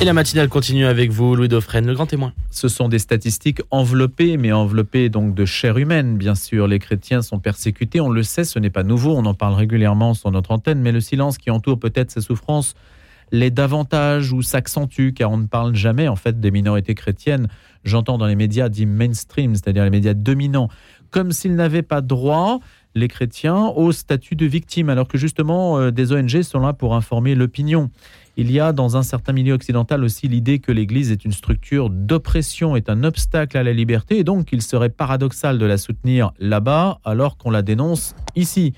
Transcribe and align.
Et 0.00 0.06
la 0.06 0.14
matinale 0.14 0.48
continue 0.48 0.86
avec 0.86 1.10
vous, 1.10 1.36
Louis 1.36 1.48
Dauphren, 1.48 1.86
le 1.86 1.92
grand 1.92 2.06
témoin. 2.06 2.32
Ce 2.50 2.68
sont 2.68 2.88
des 2.88 2.98
statistiques 2.98 3.60
enveloppées, 3.70 4.38
mais 4.38 4.50
enveloppées 4.50 5.10
donc 5.10 5.34
de 5.34 5.44
chair 5.44 5.76
humaine, 5.76 6.16
bien 6.16 6.34
sûr. 6.34 6.66
Les 6.66 6.78
chrétiens 6.78 7.20
sont 7.20 7.38
persécutés, 7.38 8.00
on 8.00 8.08
le 8.08 8.22
sait, 8.22 8.44
ce 8.44 8.58
n'est 8.58 8.70
pas 8.70 8.82
nouveau, 8.82 9.14
on 9.14 9.26
en 9.26 9.34
parle 9.34 9.52
régulièrement 9.52 10.14
sur 10.14 10.30
notre 10.30 10.52
antenne, 10.52 10.80
mais 10.80 10.90
le 10.90 11.02
silence 11.02 11.36
qui 11.36 11.50
entoure 11.50 11.78
peut-être 11.78 12.10
ces 12.10 12.22
souffrances 12.22 12.74
l'est 13.30 13.50
davantage 13.50 14.32
ou 14.32 14.40
s'accentue, 14.40 15.10
car 15.14 15.30
on 15.30 15.36
ne 15.36 15.46
parle 15.46 15.74
jamais 15.74 16.08
en 16.08 16.16
fait 16.16 16.40
des 16.40 16.50
minorités 16.50 16.94
chrétiennes. 16.94 17.48
J'entends 17.84 18.16
dans 18.16 18.26
les 18.26 18.36
médias 18.36 18.70
dits 18.70 18.86
mainstream, 18.86 19.54
c'est-à-dire 19.54 19.84
les 19.84 19.90
médias 19.90 20.14
dominants, 20.14 20.70
comme 21.10 21.30
s'ils 21.30 21.54
n'avaient 21.54 21.82
pas 21.82 22.00
droit 22.00 22.60
les 22.94 23.08
chrétiens 23.08 23.66
au 23.76 23.92
statut 23.92 24.34
de 24.34 24.46
victime, 24.46 24.88
alors 24.88 25.06
que 25.06 25.18
justement 25.18 25.78
euh, 25.78 25.90
des 25.90 26.12
ONG 26.12 26.42
sont 26.42 26.60
là 26.60 26.72
pour 26.72 26.94
informer 26.94 27.34
l'opinion. 27.34 27.90
Il 28.40 28.50
y 28.50 28.58
a 28.58 28.72
dans 28.72 28.96
un 28.96 29.02
certain 29.02 29.34
milieu 29.34 29.52
occidental 29.52 30.02
aussi 30.02 30.26
l'idée 30.26 30.60
que 30.60 30.72
l'Église 30.72 31.12
est 31.12 31.26
une 31.26 31.32
structure 31.32 31.90
d'oppression, 31.90 32.74
est 32.74 32.88
un 32.88 33.04
obstacle 33.04 33.58
à 33.58 33.62
la 33.62 33.74
liberté, 33.74 34.16
et 34.16 34.24
donc 34.24 34.48
il 34.52 34.62
serait 34.62 34.88
paradoxal 34.88 35.58
de 35.58 35.66
la 35.66 35.76
soutenir 35.76 36.32
là-bas 36.38 37.00
alors 37.04 37.36
qu'on 37.36 37.50
la 37.50 37.60
dénonce 37.60 38.14
ici. 38.36 38.72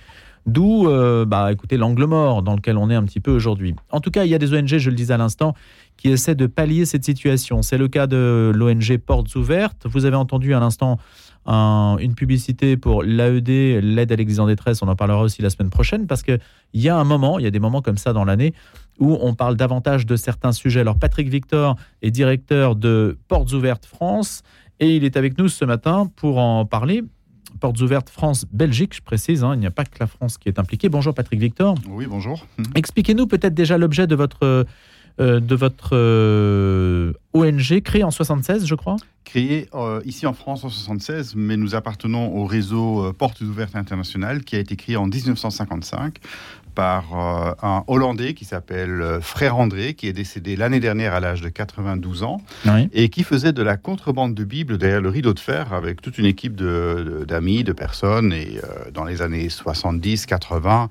D'où, 0.47 0.89
euh, 0.89 1.25
bah, 1.25 1.53
écoutez, 1.53 1.77
l'angle 1.77 2.07
mort 2.07 2.43
dans 2.43 2.57
lequel 2.57 2.77
on 2.77 2.91
est 2.91 2.97
un 2.97 3.05
petit 3.05 3.21
peu 3.21 3.31
aujourd'hui. 3.31 3.77
En 3.93 4.01
tout 4.01 4.11
cas, 4.11 4.25
il 4.25 4.33
y 4.33 4.35
a 4.35 4.39
des 4.39 4.53
ONG, 4.53 4.67
je 4.67 4.91
le 4.91 4.97
disais 4.97 5.15
à 5.15 5.17
l'instant, 5.17 5.55
qui 5.97 6.09
essaient 6.09 6.35
de 6.35 6.49
pallier 6.49 6.85
cette 6.85 7.05
situation. 7.05 7.63
C'est 7.63 7.79
le 7.79 7.87
cas 7.87 8.09
de 8.09 8.51
l'ONG 8.53 8.99
Portes 8.99 9.33
Ouvertes. 9.37 9.87
Vous 9.89 10.07
avez 10.07 10.17
entendu 10.17 10.55
à 10.55 10.59
l'instant 10.59 10.99
une 11.47 12.15
publicité 12.15 12.77
pour 12.77 13.03
l'AED, 13.03 13.49
l'aide 13.83 14.13
à 14.13 14.17
l'Église 14.17 14.41
en 14.41 14.47
détresse. 14.47 14.83
On 14.83 14.89
en 14.89 14.97
parlera 14.97 15.21
aussi 15.23 15.43
la 15.43 15.51
semaine 15.51 15.71
prochaine 15.71 16.07
parce 16.07 16.23
qu'il 16.23 16.41
y 16.75 16.89
a 16.89 16.97
un 16.97 17.05
moment, 17.05 17.39
il 17.39 17.45
y 17.45 17.49
a 17.49 17.51
des 17.51 17.61
moments 17.61 17.83
comme 17.83 17.99
ça 17.99 18.13
dans 18.13 18.25
l'année 18.25 18.55
où 18.99 19.17
on 19.21 19.35
parle 19.35 19.57
davantage 19.57 20.07
de 20.07 20.17
certains 20.17 20.53
sujets. 20.53 20.81
Alors 20.81 20.99
Patrick 20.99 21.29
Victor 21.29 21.77
est 22.03 22.11
directeur 22.11 22.77
de 22.77 23.19
Portes 23.29 23.53
Ouvertes 23.53 23.87
France 23.87 24.43
et 24.81 24.97
il 24.97 25.05
est 25.05 25.17
avec 25.17 25.39
nous 25.39 25.49
ce 25.49 25.65
matin 25.65 26.11
pour 26.17 26.39
en 26.39 26.65
parler. 26.67 27.03
Portes 27.61 27.81
Ouvertes 27.81 28.09
France-Belgique, 28.09 28.95
je 28.95 29.03
précise, 29.03 29.45
hein, 29.45 29.55
il 29.55 29.61
n'y 29.61 29.67
a 29.67 29.71
pas 29.71 29.85
que 29.85 29.97
la 30.01 30.07
France 30.07 30.39
qui 30.39 30.49
est 30.49 30.59
impliquée. 30.59 30.89
Bonjour 30.89 31.15
Patrick 31.15 31.41
Victor. 31.41 31.75
Oui, 31.89 32.07
bonjour. 32.09 32.47
Expliquez-nous 32.75 33.27
peut-être 33.27 33.55
déjà 33.55 33.79
l'objet 33.79 34.07
de 34.07 34.15
votre 34.15 34.67
de 35.19 35.55
votre 35.55 35.91
euh, 35.93 37.13
ONG 37.35 37.81
créée 37.83 38.05
en 38.05 38.11
76, 38.11 38.67
je 38.67 38.75
crois 38.75 38.97
Créée 39.25 39.69
euh, 39.75 40.01
ici 40.05 40.27
en 40.27 40.33
France 40.33 40.65
en 40.65 40.69
76, 40.69 41.35
mais 41.37 41.57
nous 41.57 41.75
appartenons 41.75 42.37
au 42.37 42.45
réseau 42.45 43.13
Portes 43.13 43.41
Ouvertes 43.41 43.77
International 43.77 44.43
qui 44.43 44.57
a 44.57 44.59
été 44.59 44.77
créé 44.77 44.97
en 44.97 45.07
1955 45.07 46.19
par 46.75 47.15
un 47.63 47.85
Hollandais 47.87 48.33
qui 48.33 48.47
s'appelle 48.47 49.19
Frère 49.21 49.59
André, 49.59 49.93
qui 49.93 50.09
est 50.09 50.15
décédé 50.15 50.57
l'année 50.57 50.81
dernière 50.81 51.13
à 51.13 51.21
l'âge 51.21 51.43
de 51.43 51.51
92 51.51 52.23
ans, 52.23 52.41
et 52.95 53.11
qui 53.11 53.25
faisait 53.25 53.53
de 53.53 53.63
la 53.63 53.77
contrebande 53.77 54.35
de 54.35 54.43
Bible 54.43 54.79
derrière 54.79 55.03
le 55.03 55.11
rideau 55.11 55.35
de 55.35 55.39
fer 55.39 55.75
avec 55.75 56.01
toute 56.01 56.17
une 56.17 56.25
équipe 56.25 56.55
d'amis, 56.57 57.59
de, 57.59 57.69
de, 57.69 57.73
personnes. 57.73 58.33
Et 58.33 58.59
dans 58.95 59.05
les 59.05 59.21
années 59.21 59.49
70-80, 59.49 60.65
euh, 60.65 60.87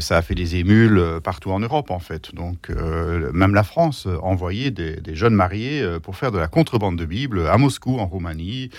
ça 0.00 0.16
a 0.16 0.22
fait 0.22 0.34
des 0.34 0.56
émules 0.56 0.98
euh, 0.98 1.20
partout 1.20 1.50
en 1.50 1.60
Europe, 1.60 1.90
en 1.90 1.98
fait. 1.98 2.34
Donc, 2.34 2.70
euh, 2.70 3.30
même 3.32 3.54
la 3.54 3.62
France 3.62 4.08
envoyait 4.22 4.70
des, 4.70 5.14
jeunes 5.14 5.34
mariés 5.34 5.84
pour 6.02 6.16
faire 6.16 6.32
de 6.32 6.38
la 6.38 6.48
contrebande 6.48 6.96
de 6.96 7.04
Bible 7.04 7.46
à 7.46 7.56
Moscou, 7.58 7.98
en 7.98 8.06
Roumanie, 8.06 8.70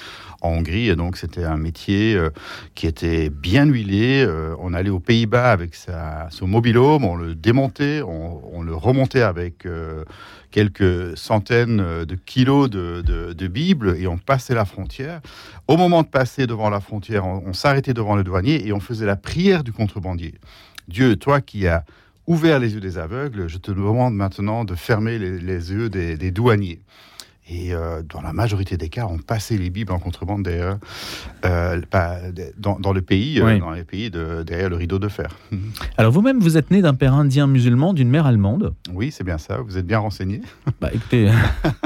en 0.42 0.50
Hongrie. 0.50 0.90
Et 0.90 0.96
donc, 0.96 1.18
c'était 1.18 1.44
un 1.44 1.58
métier 1.58 2.20
qui 2.76 2.86
était 2.86 3.30
bien 3.30 3.66
huilé. 3.66 4.28
on 4.60 4.74
allait 4.74 4.90
aux 4.90 5.00
Pays-Bas 5.00 5.52
avec 5.52 5.74
sa, 5.74 6.28
son 6.30 6.48
mobilhome, 6.48 7.06
on 7.06 7.16
le 7.16 7.34
démontait, 7.34 8.02
on, 8.02 8.62
le 8.62 8.76
remontait 8.76 9.22
avec 9.22 9.68
quelques 10.52 11.18
centaines 11.18 12.06
de 12.06 12.16
kilos 12.16 12.70
de, 12.70 13.02
de, 13.02 13.34
de, 13.34 13.48
Bible 13.48 13.96
et 13.98 14.08
on 14.08 14.18
passait 14.18 14.54
la 14.54 14.66
frontière. 14.66 15.22
Au 15.68 15.78
moment 15.78 16.04
de 16.04 16.08
passer 16.08 16.46
devant 16.46 16.70
la 16.70 16.80
frontière, 16.80 17.26
on, 17.26 17.44
on 17.46 17.54
s'arrêtait 17.54 17.94
devant 17.94 18.16
le 18.16 18.24
douanier 18.24 18.68
et 18.68 18.74
on 18.74 18.80
faisait 18.80 19.06
la 19.06 19.16
prière 19.16 19.64
du 19.64 19.72
contrebandier. 19.72 20.36
Dieu, 20.88 21.16
toi 21.16 21.42
qui 21.42 21.68
as 21.68 21.84
ouvert 22.28 22.60
les 22.60 22.74
yeux 22.74 22.80
des 22.80 22.98
aveugles, 22.98 23.48
je 23.48 23.58
te 23.58 23.72
demande 23.72 24.16
maintenant 24.16 24.66
de 24.66 24.76
fermer 24.76 25.18
les, 25.20 25.72
yeux 25.72 25.90
des 25.90 26.32
douaniers. 26.32 26.80
Et 27.50 27.74
euh, 27.74 28.02
dans 28.04 28.22
la 28.22 28.34
majorité 28.34 28.76
des 28.76 28.90
cas, 28.90 29.08
on 29.10 29.20
passait 29.20 29.58
les 29.58 29.70
Bibles 29.70 29.94
en 29.94 30.00
contrebande 30.00 30.44
derrière, 30.44 30.78
euh, 31.46 31.80
dans, 32.58 32.92
le 32.92 33.02
pays, 33.02 33.40
euh, 33.40 33.58
dans 33.58 33.72
les 33.72 33.86
pays 33.86 34.10
de, 34.10 34.44
derrière 34.44 34.70
le 34.70 34.76
rideau 34.76 35.00
de 35.00 35.08
fer. 35.08 35.30
Alors 35.98 36.12
vous-même, 36.12 36.40
vous 36.40 36.58
êtes 36.58 36.72
né 36.72 36.82
d'un 36.82 36.94
père 36.94 37.14
indien 37.14 37.48
musulman, 37.48 37.94
d'une 37.94 38.10
mère 38.10 38.26
allemande. 38.26 38.74
Oui, 38.94 39.12
c'est 39.12 39.24
bien 39.24 39.38
ça. 39.38 39.60
Vous 39.66 39.78
êtes 39.78 39.88
bien 39.88 40.00
renseigné. 40.00 40.42
Bah 40.82 40.90
écoutez, 40.94 41.32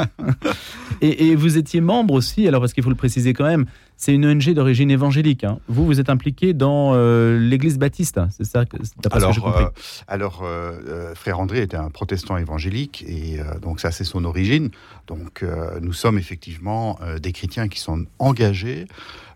et, 1.01 1.35
vous 1.35 1.59
étiez 1.59 1.79
membre 1.79 2.15
aussi. 2.15 2.47
Alors 2.47 2.61
parce 2.61 2.73
qu'il 2.73 2.83
faut 2.83 2.89
le 2.89 2.95
préciser 2.95 3.33
quand 3.33 3.45
même, 3.45 3.65
c'est 4.01 4.13
une 4.13 4.25
ONG 4.25 4.53
d'origine 4.53 4.89
évangélique. 4.89 5.43
Hein. 5.43 5.59
Vous, 5.67 5.85
vous 5.85 5.99
êtes 5.99 6.09
impliqué 6.09 6.53
dans 6.53 6.95
l'Église 7.37 7.77
baptiste, 7.77 8.19
c'est 8.31 8.45
ça, 8.45 8.63
alors, 9.11 9.33
ce 9.33 9.39
que 9.39 9.43
compris. 9.43 9.65
alors, 10.07 10.43
frère 11.15 11.39
André 11.39 11.61
était 11.61 11.77
un 11.77 11.89
protestant 11.89 12.37
évangélique, 12.37 13.05
et 13.07 13.39
donc 13.61 13.79
ça, 13.79 13.91
c'est 13.91 14.03
son 14.03 14.25
origine. 14.25 14.71
Donc 15.07 15.43
euh, 15.43 15.79
nous 15.81 15.93
sommes 15.93 16.17
effectivement 16.17 16.97
euh, 17.01 17.19
des 17.19 17.33
chrétiens 17.33 17.67
qui 17.67 17.79
sont 17.79 18.05
engagés 18.19 18.87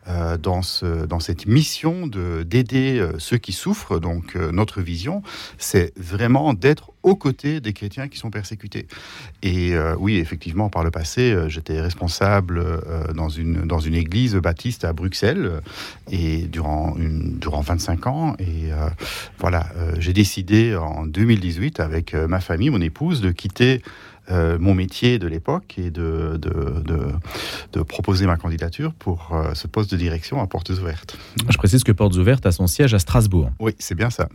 euh, 0.08 0.38
dans, 0.38 0.62
ce, 0.62 1.06
dans 1.06 1.20
cette 1.20 1.46
mission 1.46 2.08
d'aider 2.08 3.06
ceux 3.18 3.38
qui 3.38 3.52
souffrent. 3.52 4.00
Donc 4.00 4.36
notre 4.36 4.82
vision, 4.82 5.22
c'est 5.58 5.94
vraiment 5.98 6.54
d'être 6.54 6.92
aux 7.04 7.16
côtés 7.16 7.62
des 7.62 7.74
chrétiens 7.74 8.08
qui 8.08 8.18
sont 8.18 8.32
persécutés. 8.32 8.88
Et 9.44 9.76
oui, 10.00 10.18
effectivement, 10.18 10.70
par 10.70 10.84
le 10.84 10.90
passé, 10.90 11.36
j'étais 11.48 11.80
responsable 11.80 12.64
dans, 13.14 13.30
une, 13.30 13.62
dans 13.62 13.80
une 13.80 13.94
église 13.94 14.36
baptiste 14.36 14.86
à 14.86 14.94
Bruxelles 14.94 15.62
et 16.12 16.48
durant, 16.48 16.96
durant 16.98 17.62
25 17.62 18.08
ans. 18.08 18.36
Et 18.40 18.72
voilà, 19.38 19.68
j'ai 20.00 20.14
décidé 20.14 20.76
en 20.76 21.06
2018 21.06 21.80
avec 21.80 22.16
ma 22.16 22.40
famille, 22.40 22.72
mon 22.72 22.82
épouse, 22.82 23.22
de 23.22 23.32
quitter 23.32 23.84
euh, 24.32 24.58
mon 24.60 24.74
métier 24.74 25.20
de 25.20 25.28
l'époque 25.28 25.76
et 25.78 25.92
de, 25.92 26.40
de, 26.40 27.84
proposer 27.84 28.26
ma 28.26 28.38
candidature 28.38 28.94
pour 28.94 29.34
euh, 29.34 29.54
ce 29.54 29.68
poste 29.68 29.92
de 29.92 29.98
direction 29.98 30.42
à 30.42 30.48
Portes 30.48 30.72
Ouvertes. 30.72 31.16
Je 31.48 31.58
précise 31.58 31.84
que 31.84 31.92
Portes 31.92 32.16
Ouvertes 32.16 32.46
a 32.48 32.52
son 32.52 32.66
siège 32.66 32.96
à 32.96 33.00
Strasbourg. 33.00 33.52
Oui, 33.60 33.76
c'est 33.78 33.94
bien 33.94 34.10
ça. 34.10 34.28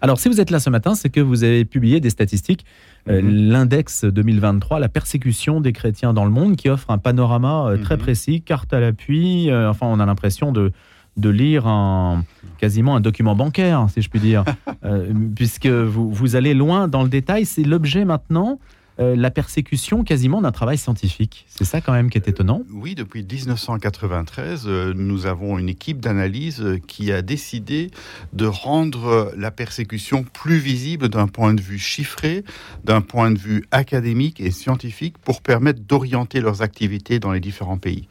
Alors, 0.00 0.18
si 0.18 0.28
vous 0.28 0.40
êtes 0.40 0.50
là 0.50 0.58
ce 0.58 0.70
matin, 0.70 0.96
c'est 0.96 1.08
que 1.08 1.20
vous 1.20 1.44
avez 1.44 1.64
publié 1.64 2.00
des 2.00 2.10
statistiques, 2.10 2.64
euh, 3.08 3.22
mhm. 3.22 3.50
l'index 3.50 4.04
2023, 4.04 4.80
la 4.80 4.88
persécution 4.88 5.60
des 5.60 5.72
chrétiens 5.72 6.12
dans 6.12 6.24
le 6.24 6.32
monde, 6.32 6.56
qui 6.56 6.68
offre 6.68 6.90
un 6.90 6.98
panorama 6.98 7.74
très 7.84 7.96
mhm. 7.96 8.02
précis, 8.02 8.42
carte 8.42 8.72
à 8.72 8.80
l'appui. 8.80 9.52
enfin, 9.52 9.86
on 9.86 10.00
a 10.00 10.06
l'impression 10.06 10.50
de 10.52 10.72
de 11.18 11.28
lire 11.28 11.66
un, 11.66 12.24
quasiment 12.56 12.96
un 12.96 13.00
document 13.00 13.36
bancaire, 13.36 13.86
si 13.92 14.00
je 14.00 14.08
puis 14.08 14.18
dire, 14.18 14.44
puisque 15.36 15.66
vous, 15.66 16.10
vous 16.10 16.36
allez 16.36 16.54
loin 16.54 16.88
dans 16.88 17.02
le 17.02 17.10
détail. 17.10 17.44
C'est 17.44 17.64
l'objet 17.64 18.06
maintenant 18.06 18.58
euh, 19.02 19.16
la 19.16 19.30
persécution 19.30 20.04
quasiment 20.04 20.40
d'un 20.40 20.52
travail 20.52 20.78
scientifique. 20.78 21.44
C'est 21.48 21.64
ça 21.64 21.80
quand 21.80 21.92
même 21.92 22.10
qui 22.10 22.18
est 22.18 22.28
étonnant. 22.28 22.60
Euh, 22.60 22.74
oui, 22.74 22.94
depuis 22.94 23.24
1993, 23.24 24.64
euh, 24.66 24.92
nous 24.94 25.26
avons 25.26 25.58
une 25.58 25.68
équipe 25.68 26.00
d'analyse 26.00 26.78
qui 26.86 27.12
a 27.12 27.22
décidé 27.22 27.90
de 28.32 28.46
rendre 28.46 29.32
la 29.36 29.50
persécution 29.50 30.24
plus 30.24 30.58
visible 30.58 31.08
d'un 31.08 31.26
point 31.26 31.54
de 31.54 31.60
vue 31.60 31.78
chiffré, 31.78 32.44
d'un 32.84 33.00
point 33.00 33.30
de 33.30 33.38
vue 33.38 33.64
académique 33.70 34.40
et 34.40 34.50
scientifique 34.50 35.18
pour 35.18 35.42
permettre 35.42 35.80
d'orienter 35.80 36.40
leurs 36.40 36.62
activités 36.62 37.18
dans 37.18 37.32
les 37.32 37.40
différents 37.40 37.78
pays 37.78 38.08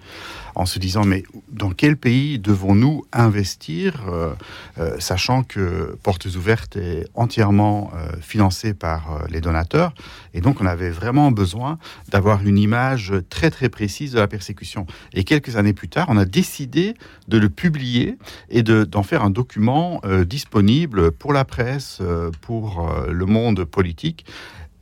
en 0.55 0.65
se 0.65 0.79
disant 0.79 1.05
mais 1.05 1.23
dans 1.51 1.71
quel 1.71 1.97
pays 1.97 2.39
devons-nous 2.39 3.05
investir, 3.13 4.03
euh, 4.07 4.33
euh, 4.79 4.99
sachant 4.99 5.43
que 5.43 5.95
Portes 6.03 6.25
Ouvertes 6.25 6.77
est 6.77 7.07
entièrement 7.13 7.91
euh, 7.95 8.11
financé 8.21 8.73
par 8.73 9.25
les 9.29 9.41
donateurs, 9.41 9.93
et 10.33 10.41
donc 10.41 10.61
on 10.61 10.65
avait 10.65 10.89
vraiment 10.89 11.31
besoin 11.31 11.77
d'avoir 12.09 12.45
une 12.45 12.57
image 12.57 13.13
très 13.29 13.49
très 13.49 13.69
précise 13.69 14.11
de 14.11 14.19
la 14.19 14.27
persécution. 14.27 14.85
Et 15.13 15.23
quelques 15.23 15.55
années 15.55 15.73
plus 15.73 15.89
tard, 15.89 16.07
on 16.09 16.17
a 16.17 16.25
décidé 16.25 16.95
de 17.27 17.37
le 17.37 17.49
publier 17.49 18.17
et 18.49 18.63
d'en 18.63 19.03
faire 19.03 19.23
un 19.23 19.29
document 19.29 20.01
disponible 20.25 21.11
pour 21.11 21.33
la 21.33 21.45
presse, 21.45 22.01
pour 22.41 22.89
le 23.07 23.25
monde 23.25 23.63
politique 23.65 24.25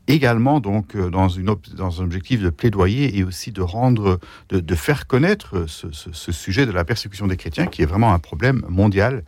également 0.10 0.60
donc 0.60 0.96
euh, 0.96 1.10
dans, 1.10 1.30
une 1.30 1.56
dans 1.76 2.02
un 2.02 2.04
objectif 2.04 2.42
de 2.42 2.50
plaidoyer 2.50 3.18
et 3.18 3.24
aussi 3.24 3.52
de 3.52 3.62
rendre, 3.62 4.20
de, 4.50 4.76
faire 4.76 5.08
connaître 5.08 5.66
ce, 5.68 6.32
sujet 6.32 6.66
de 6.66 6.72
la 6.72 6.84
persécution 6.84 7.28
des 7.28 7.38
chrétiens, 7.38 7.68
qui 7.68 7.84
est 7.84 7.86
vraiment 7.86 8.14
un 8.14 8.20
problème 8.20 8.64
mondial 8.68 9.24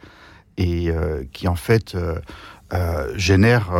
et 0.58 0.90
euh, 0.90 1.24
qui 1.32 1.48
en 1.48 1.56
fait 1.56 1.96
euh, 1.96 2.20
génère 3.16 3.72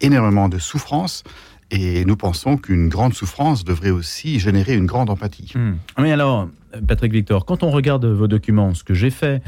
énormément 0.00 0.48
de 0.48 0.58
souffrance. 0.58 1.24
Et 1.70 2.06
nous 2.06 2.16
pensons 2.16 2.56
qu'une 2.56 2.88
grande 2.88 3.12
souffrance 3.12 3.62
devrait 3.62 3.90
aussi 3.90 4.38
générer 4.38 4.74
une 4.74 4.86
grande 4.86 5.10
empathie. 5.10 5.52
Hmm. 5.54 5.74
Mais 5.98 6.12
alors, 6.12 6.48
Patrick 6.86 7.12
Victor, 7.12 7.44
quand 7.44 7.62
on 7.62 7.70
regarde 7.70 8.06
vos 8.06 8.26
documents, 8.26 8.72
ce 8.72 8.84
que 8.84 8.94
j'ai 8.94 9.10
fait, 9.10 9.42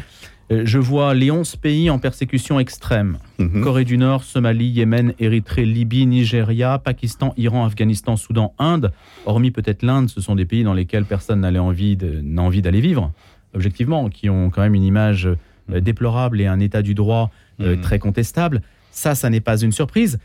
Je 0.51 0.79
vois 0.79 1.15
les 1.15 1.31
11 1.31 1.55
pays 1.57 1.91
en 1.91 2.01
persécution 2.01 2.59
extrême. 2.59 3.19
Mhm. 3.39 3.63
Corée 3.63 3.85
du 3.85 3.97
Nord, 3.97 4.25
Somalie, 4.25 4.67
Yémen, 4.69 5.15
Érythrée, 5.21 5.65
Libye, 5.65 6.07
Nigeria, 6.07 6.79
Pakistan, 6.79 7.33
Iran, 7.37 7.65
Afghanistan, 7.65 8.17
Soudan, 8.17 8.53
Inde. 8.59 8.91
Hormis 9.27 9.53
peut-être 9.53 9.83
l'Inde, 9.85 10.09
ce 10.11 10.21
sont 10.21 10.35
des 10.35 10.47
pays 10.47 10.65
dans 10.65 10.75
lesquels 10.75 11.05
personne 11.05 11.41
n'a 11.41 11.63
envie 11.63 11.97
d'aller 11.97 12.81
vivre, 12.81 13.13
objectivement, 13.55 14.09
qui 14.09 14.29
ont 14.29 14.51
quand 14.51 14.63
même 14.63 14.75
une 14.75 14.83
image 14.83 15.29
euh, 15.73 15.81
déplorable 15.81 16.41
et 16.41 16.47
un 16.49 16.59
état 16.59 16.83
du 16.83 16.95
droit 16.95 17.31
euh, 17.61 17.77
Mhm. 17.77 17.83
très 17.83 17.99
contestable. 18.01 18.61
Ça, 18.91 19.15
ça 19.15 19.31
n'est 19.31 19.41
pas 19.41 19.57
une 19.61 19.71
surprise. 19.71 20.19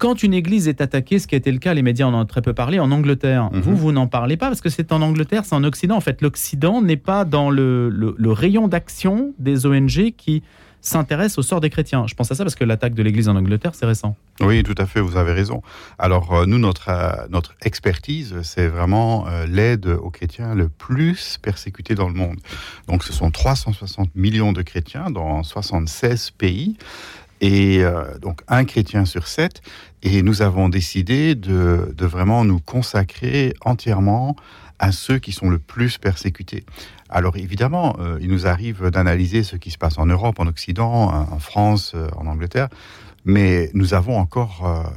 Quand 0.00 0.22
une 0.22 0.32
église 0.34 0.66
est 0.66 0.80
attaquée, 0.80 1.18
ce 1.18 1.26
qui 1.28 1.34
a 1.34 1.38
été 1.38 1.52
le 1.52 1.58
cas, 1.58 1.74
les 1.74 1.82
médias 1.82 2.06
en 2.06 2.14
ont 2.14 2.24
très 2.24 2.40
peu 2.42 2.54
parlé, 2.54 2.80
en 2.80 2.90
Angleterre. 2.90 3.50
Mhm. 3.52 3.60
Vous, 3.60 3.76
vous 3.76 3.92
n'en 3.92 4.06
parlez 4.06 4.36
pas 4.38 4.46
parce 4.48 4.62
que 4.62 4.70
c'est 4.70 4.92
en 4.92 5.02
Angleterre, 5.02 5.44
c'est 5.44 5.54
en 5.54 5.62
Occident. 5.62 5.94
En 5.96 6.00
fait, 6.00 6.22
l'Occident 6.22 6.80
n'est 6.80 6.96
pas 6.96 7.24
dans 7.26 7.50
le, 7.50 7.90
le- 7.90 8.14
le 8.16 8.32
rayon 8.32 8.66
d'action 8.66 9.34
des 9.38 9.66
ONG 9.66 10.12
qui 10.16 10.42
s'intéressent 10.80 11.36
au 11.36 11.42
sort 11.42 11.60
des 11.60 11.68
chrétiens. 11.68 12.06
Je 12.06 12.14
pense 12.14 12.32
à 12.32 12.34
ça 12.34 12.42
parce 12.42 12.54
que 12.54 12.64
l'attaque 12.64 12.94
de 12.94 13.02
l'église 13.02 13.28
en 13.28 13.36
Angleterre, 13.36 13.72
c'est 13.74 13.84
récent. 13.84 14.16
Oui, 14.40 14.62
tout 14.62 14.74
à 14.78 14.86
fait, 14.86 15.02
vous 15.02 15.18
avez 15.18 15.32
raison. 15.34 15.60
Alors, 15.98 16.32
euh, 16.34 16.46
nous, 16.46 16.58
notre, 16.58 16.88
euh, 16.88 17.12
notre 17.28 17.54
expertise, 17.60 18.34
c'est 18.42 18.68
vraiment 18.68 19.26
euh, 19.28 19.44
l'aide 19.44 19.84
aux 19.86 20.08
chrétiens 20.08 20.54
le 20.54 20.70
plus 20.70 21.36
persécutés 21.42 21.94
dans 21.94 22.08
le 22.08 22.14
monde. 22.14 22.38
Donc, 22.88 23.04
ce 23.04 23.12
sont 23.12 23.30
360 23.30 24.14
millions 24.14 24.54
de 24.54 24.62
chrétiens 24.62 25.10
dans 25.10 25.42
76 25.42 26.30
pays. 26.30 26.78
Et 27.40 27.82
euh, 27.82 28.18
donc, 28.18 28.42
un 28.48 28.64
chrétien 28.64 29.04
sur 29.04 29.26
sept. 29.26 29.62
Et 30.02 30.22
nous 30.22 30.42
avons 30.42 30.68
décidé 30.68 31.34
de, 31.34 31.94
vraiment 31.98 32.44
nous 32.44 32.60
consacrer 32.60 33.54
entièrement 33.62 34.36
à 34.78 34.92
ceux 34.92 35.18
qui 35.18 35.32
sont 35.32 35.50
le 35.50 35.58
plus 35.58 35.98
persécutés. 35.98 36.64
Alors 37.10 37.36
évidemment, 37.36 37.96
euh, 38.00 38.18
il 38.22 38.28
nous 38.28 38.46
arrive 38.46 38.88
d'analyser 38.88 39.42
ce 39.42 39.56
qui 39.56 39.70
se 39.70 39.76
passe 39.76 39.98
en 39.98 40.06
Europe, 40.06 40.38
en 40.38 40.46
Occident, 40.46 41.10
en 41.30 41.38
France, 41.38 41.92
euh, 41.94 42.08
en 42.16 42.26
Angleterre, 42.26 42.68
mais 43.26 43.70
nous 43.74 43.92
avons 43.92 44.16
encore 44.16 44.90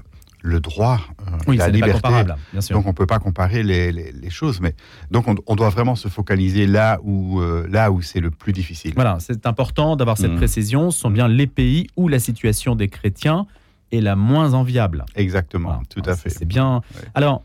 le 0.45 0.59
droit, 0.59 0.99
euh, 1.21 1.31
Oui, 1.47 1.55
la 1.57 1.65
pas 1.65 1.71
liberté. 1.71 1.93
comparable, 2.01 2.35
bien 2.51 2.61
sûr. 2.61 2.75
Donc 2.75 2.85
on 2.85 2.93
peut 2.93 3.05
pas 3.07 3.17
comparer 3.17 3.63
les, 3.63 3.91
les- 3.93 4.11
les 4.11 4.29
choses, 4.29 4.59
mais 4.61 4.75
donc 5.09 5.27
on, 5.27 5.35
on 5.47 5.55
doit 5.55 5.69
vraiment 5.69 5.95
se 5.95 6.09
focaliser 6.09 6.67
là 6.67 6.99
où 7.01 7.39
euh, 7.39 7.65
là 7.69 7.91
où 7.91 8.01
c'est 8.01 8.19
le 8.19 8.29
plus 8.29 8.51
difficile. 8.53 8.91
Voilà, 8.93 9.17
c'est 9.19 9.45
important 9.47 9.95
d'avoir 9.95 10.17
cette 10.17 10.31
Mhm. 10.31 10.37
précision. 10.37 10.91
Ce 10.91 10.99
sont 10.99 11.09
bien 11.09 11.27
les 11.29 11.47
pays 11.47 11.87
où 11.95 12.07
la 12.09 12.19
situation 12.19 12.75
des 12.75 12.89
chrétiens 12.89 13.47
est 13.93 14.01
la 14.01 14.15
moins 14.17 14.53
enviable. 14.53 15.05
Exactement, 15.15 15.69
Voilà. 15.69 15.83
tout 15.89 16.01
Alors, 16.03 16.13
à 16.13 16.17
fait. 16.17 16.29
C'est 16.29 16.45
bien. 16.45 16.81
Ouais. 16.95 17.01
Alors, 17.15 17.41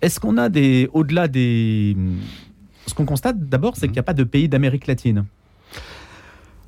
est-ce 0.00 0.18
qu'on 0.18 0.38
a 0.38 0.48
des, 0.48 0.88
au-delà 0.94 1.28
des, 1.28 1.96
ce 2.86 2.94
qu'on 2.94 3.04
constate 3.04 3.38
d'abord, 3.38 3.76
c'est 3.76 3.82
Mhm. 3.86 3.88
qu'il 3.92 3.96
n'y 3.96 4.00
a 4.00 4.04
pas 4.04 4.14
de 4.14 4.24
pays 4.24 4.48
d'Amérique 4.48 4.86
latine, 4.86 5.26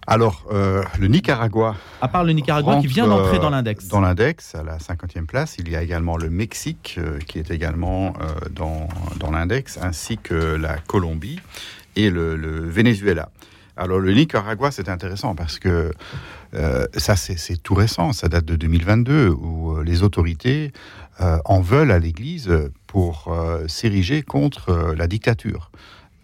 Alors 0.07 0.45
euh, 0.53 0.83
le 0.99 1.09
Nicaragua 1.09 1.77
à 2.05 2.09
part 2.09 2.23
le 2.23 2.33
Nicaragua 2.33 2.81
qui 2.81 2.87
vient 2.87 3.07
d'entrer 3.07 3.39
euh, 3.39 3.41
dans 3.41 3.49
l'index. 3.49 3.89
Dans 3.89 4.03
l'index, 4.03 4.55
à 4.55 4.63
la 4.63 4.77
50e 4.77 5.25
place, 5.25 5.57
il 5.59 5.71
y 5.71 5.77
a 5.77 5.83
également 5.83 6.19
le 6.19 6.29
Mexique 6.29 6.97
euh, 6.99 7.19
qui 7.19 7.39
est 7.39 7.51
également 7.51 8.09
euh, 8.21 8.27
dans, 8.51 8.89
dans 9.19 9.31
l'index, 9.31 9.79
ainsi 9.81 10.19
que 10.19 10.35
la 10.35 10.77
Colombie 10.77 11.41
et 11.97 12.11
le, 12.11 12.37
le 12.37 12.69
Venezuela. 12.69 13.31
Alors 13.79 14.01
le 14.01 14.13
Nicaragua, 14.13 14.71
c'est 14.71 14.91
intéressant 14.91 15.35
parce 15.35 15.59
que 15.59 15.93
ça, 16.97 17.17
c'est 17.17 17.61
tout 17.61 17.75
récent, 17.75 18.13
ça 18.13 18.29
date 18.29 18.45
de 18.45 18.55
2022, 18.55 19.31
où 19.31 19.81
les 19.83 20.05
autorités 20.05 20.73
en 21.19 21.61
veulent 21.61 21.91
à 21.91 21.99
l'Église 21.99 22.49
pour 22.87 23.35
s'ériger 23.67 24.23
contre 24.23 24.95
la 24.97 25.09
dictature. 25.09 25.73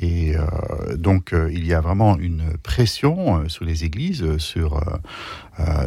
Et 0.03 0.35
euh, 0.35 0.97
donc, 0.97 1.35
euh, 1.35 1.51
il 1.53 1.67
y 1.67 1.75
a 1.75 1.83
vraiment 1.83 2.17
une 2.19 2.57
pression 2.63 3.37
euh, 3.37 3.49
sur 3.49 3.67
les 3.67 3.85
églises, 3.85 4.23
euh, 4.23 4.39
sur, 4.39 4.81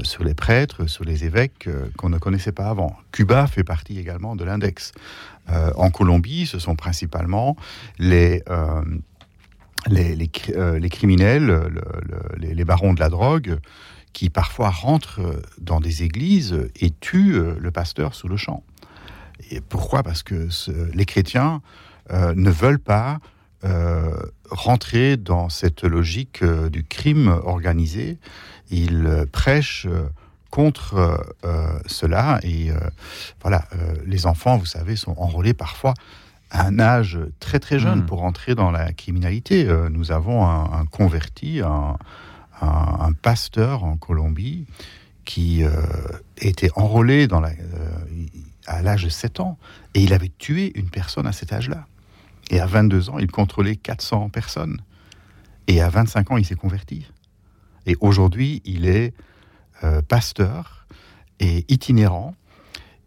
sur 0.04 0.24
les 0.24 0.36
prêtres, 0.36 0.86
sur 0.86 1.04
les 1.04 1.26
évêques 1.26 1.68
qu'on 1.98 2.10
ne 2.10 2.20
connaissait 2.20 2.52
pas 2.52 2.70
avant. 2.70 2.96
Cuba 3.12 3.48
fait 3.48 3.64
partie 3.64 3.98
également 3.98 4.36
de 4.36 4.44
l'index. 4.44 4.92
En 5.76 5.90
Colombie, 5.90 6.46
ce 6.46 6.60
sont 6.60 6.76
principalement 6.76 7.58
les, 7.98 8.44
les, 9.88 10.16
les, 10.16 10.28
cri- 10.28 10.54
les 10.80 10.90
criminels, 10.90 11.46
le- 11.48 11.70
le- 11.70 12.54
les, 12.54 12.66
barons 12.66 12.94
de 12.94 13.00
la 13.00 13.10
drogue, 13.10 13.58
qui 14.14 14.30
parfois 14.30 14.70
rentrent 14.70 15.42
dans 15.60 15.80
des 15.80 16.04
églises 16.04 16.70
et 16.80 16.92
tuent 16.92 17.42
le 17.58 17.72
pasteur 17.72 18.14
sous 18.14 18.28
le 18.28 18.38
champ. 18.38 18.64
Et 19.50 19.60
pourquoi? 19.60 20.04
Parce 20.04 20.22
que 20.22 20.48
les 20.94 21.06
chrétiens 21.06 21.64
ne 22.12 22.52
veulent 22.52 22.80
pas 22.80 23.20
euh, 23.66 24.16
rentrer 24.50 25.18
dans 25.18 25.50
cette 25.50 25.84
logique 25.84 26.42
euh, 26.44 26.70
du 26.70 26.84
crime 26.84 27.28
organisé. 27.44 28.18
Ils 28.70 29.06
euh, 29.06 29.26
prêchent 29.26 29.88
euh, 29.90 30.04
contre 30.50 31.20
cela 31.88 32.40
et 32.44 32.70
voilà, 33.42 33.66
les 34.06 34.28
enfants, 34.28 34.56
vous 34.58 34.68
savez, 34.68 34.96
sont 34.96 35.16
enrôlés 35.18 35.56
parfois 35.56 35.96
à 36.52 36.68
un 36.68 36.78
âge 36.80 37.18
très 37.40 37.60
très 37.60 37.80
jeune 37.80 38.02
Mhm. 38.02 38.06
pour 38.06 38.22
entrer 38.24 38.54
dans 38.54 38.70
la 38.70 38.94
criminalité. 38.94 39.66
Nous 39.90 40.12
avons 40.12 40.46
un, 40.46 40.66
un 40.72 40.86
converti, 40.86 41.62
un, 41.62 41.98
un- 42.62 42.98
un 43.00 43.12
pasteur 43.14 43.84
en 43.84 43.98
Colombie 43.98 44.68
qui 45.26 45.64
était 46.38 46.70
enrôlé 46.76 47.26
dans 47.28 47.40
la, 47.40 47.50
à 48.68 48.84
l'âge 48.84 49.06
de 49.06 49.10
7 49.10 49.40
ans 49.40 49.58
et 49.96 50.04
il 50.04 50.14
avait 50.14 50.32
tué 50.38 50.72
une 50.78 50.92
personne 50.92 51.26
à 51.26 51.32
cet 51.32 51.52
âge-là. 51.52 51.88
Et 52.50 52.60
à 52.60 52.66
22 52.66 53.10
ans, 53.10 53.20
il 53.20 53.32
contrôlait 53.32 53.76
400 53.76 54.30
personnes. 54.30 54.82
Et 55.68 55.82
à 55.82 55.90
25 55.90 56.32
ans, 56.32 56.38
il 56.38 56.46
s'est 56.46 56.56
converti. 56.56 57.08
Et 57.86 57.96
aujourd'hui, 58.00 58.62
il 58.66 58.86
est 58.86 59.14
euh, 59.84 60.02
pasteur 60.02 60.88
et 61.40 61.66
itinérant. 61.68 62.36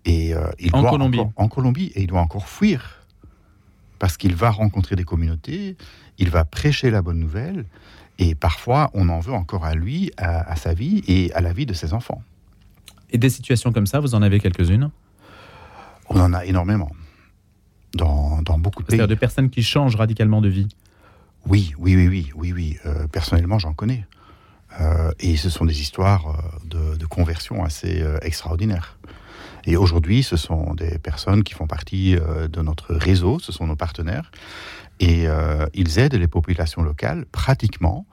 Et 0.04 0.34
euh, 0.34 0.46
il 0.58 0.74
En 0.74 0.80
doit 0.82 0.90
Colombie. 0.90 1.18
encore- 1.20 1.32
en 1.36 1.48
Colombie. 1.48 1.92
Et 1.94 2.02
il 2.02 2.06
doit 2.06 2.20
encore 2.20 2.48
fuir. 2.48 3.04
Parce 3.98 4.16
qu'il 4.16 4.34
va 4.34 4.50
rencontrer 4.50 4.94
des 4.96 5.04
communautés, 5.04 5.76
il 6.18 6.28
va 6.30 6.44
prêcher 6.44 6.90
la 6.90 7.00
bonne 7.02 7.18
nouvelle. 7.18 7.64
Et 8.18 8.34
parfois, 8.34 8.90
on 8.94 9.08
en 9.08 9.20
veut 9.20 9.32
encore 9.32 9.64
à 9.64 9.74
lui, 9.74 10.10
à, 10.18 10.50
à 10.50 10.56
sa 10.56 10.74
vie 10.74 11.02
et 11.08 11.32
à 11.34 11.40
la 11.40 11.52
vie 11.52 11.66
de 11.66 11.72
ses 11.74 11.92
enfants. 11.94 12.22
Et 13.10 13.18
des 13.18 13.30
situations 13.30 13.72
comme 13.72 13.86
ça, 13.86 14.00
vous 14.00 14.14
en 14.14 14.22
avez 14.22 14.40
quelques-unes? 14.40 14.90
On 16.08 16.20
en 16.20 16.32
a 16.34 16.44
énormément. 16.44 16.90
Dans, 17.94 18.42
dans 18.42 18.58
beaucoup 18.58 18.82
de 18.82 18.88
pays. 18.88 18.98
C'est-à-dire 18.98 19.16
de 19.16 19.18
personnes 19.18 19.48
qui 19.48 19.62
changent 19.62 19.96
radicalement 19.96 20.40
de 20.42 20.48
vie. 20.48 20.68
Oui, 21.46 21.72
oui, 21.78 21.94
oui, 21.96 22.08
oui, 22.08 22.32
oui, 22.34 22.52
oui. 22.52 22.76
Euh, 22.84 23.06
personnellement, 23.06 23.58
j'en 23.58 23.72
connais. 23.72 24.04
Euh, 24.80 25.12
et 25.20 25.36
ce 25.36 25.48
sont 25.48 25.64
des 25.64 25.80
histoires 25.80 26.26
euh, 26.28 26.92
de, 26.92 26.96
de 26.96 27.06
conversion 27.06 27.64
assez 27.64 28.02
euh, 28.02 28.18
extraordinaires. 28.20 28.98
Et 29.64 29.76
aujourd'hui, 29.76 30.22
ce 30.22 30.36
sont 30.36 30.74
des 30.74 30.98
personnes 30.98 31.42
qui 31.42 31.54
font 31.54 31.66
partie 31.66 32.14
de 32.14 32.62
notre 32.62 32.94
réseau, 32.94 33.40
ce 33.40 33.50
sont 33.50 33.66
nos 33.66 33.74
partenaires, 33.74 34.30
et 35.00 35.26
ils 35.74 35.98
aident 35.98 36.14
les 36.14 36.28
populations 36.28 36.82
locales 36.82 37.26
pratiquement 37.32 38.06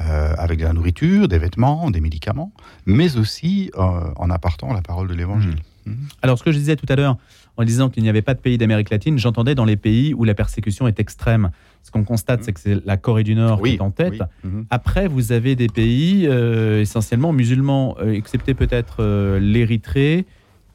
euh, 0.00 0.34
avec 0.38 0.58
de 0.58 0.64
la 0.64 0.72
nourriture, 0.72 1.28
des 1.28 1.38
vêtements, 1.38 1.90
des 1.90 2.00
médicaments, 2.00 2.52
mais 2.86 3.16
aussi 3.16 3.70
euh, 3.76 4.10
en 4.16 4.30
apportant 4.30 4.72
la 4.72 4.82
parole 4.82 5.06
de 5.06 5.14
l'Évangile. 5.14 5.56
Mhm. 5.86 5.96
Alors, 6.22 6.38
ce 6.38 6.42
que 6.44 6.52
je 6.52 6.58
disais 6.58 6.76
tout 6.76 6.86
à 6.88 6.96
l'heure, 6.96 7.16
en 7.56 7.64
disant 7.64 7.88
qu'il 7.88 8.02
n'y 8.02 8.08
avait 8.08 8.22
pas 8.22 8.34
de 8.34 8.40
pays 8.40 8.58
d'Amérique 8.58 8.90
latine, 8.90 9.18
j'entendais 9.18 9.54
dans 9.54 9.64
les 9.64 9.76
pays 9.76 10.12
où 10.14 10.24
la 10.24 10.34
persécution 10.34 10.88
est 10.88 10.98
extrême. 10.98 11.50
Ce 11.82 11.90
qu'on 11.90 12.02
constate, 12.04 12.42
c'est 12.42 12.52
que 12.52 12.60
c'est 12.60 12.84
la 12.84 12.96
Corée 12.96 13.22
du 13.24 13.34
Nord 13.34 13.62
qui 13.62 13.74
est 13.74 13.80
en 13.80 13.90
tête. 13.90 14.14
oui. 14.44 14.50
Mhm. 14.50 14.66
Après, 14.70 15.06
vous 15.06 15.32
avez 15.32 15.54
des 15.54 15.68
pays 15.68 16.26
euh, 16.26 16.80
essentiellement 16.80 17.32
musulmans, 17.32 17.96
euh, 18.00 18.12
excepté 18.12 18.54
peut-être 18.54 18.96
euh, 19.00 19.38
l'Érythrée 19.38 20.24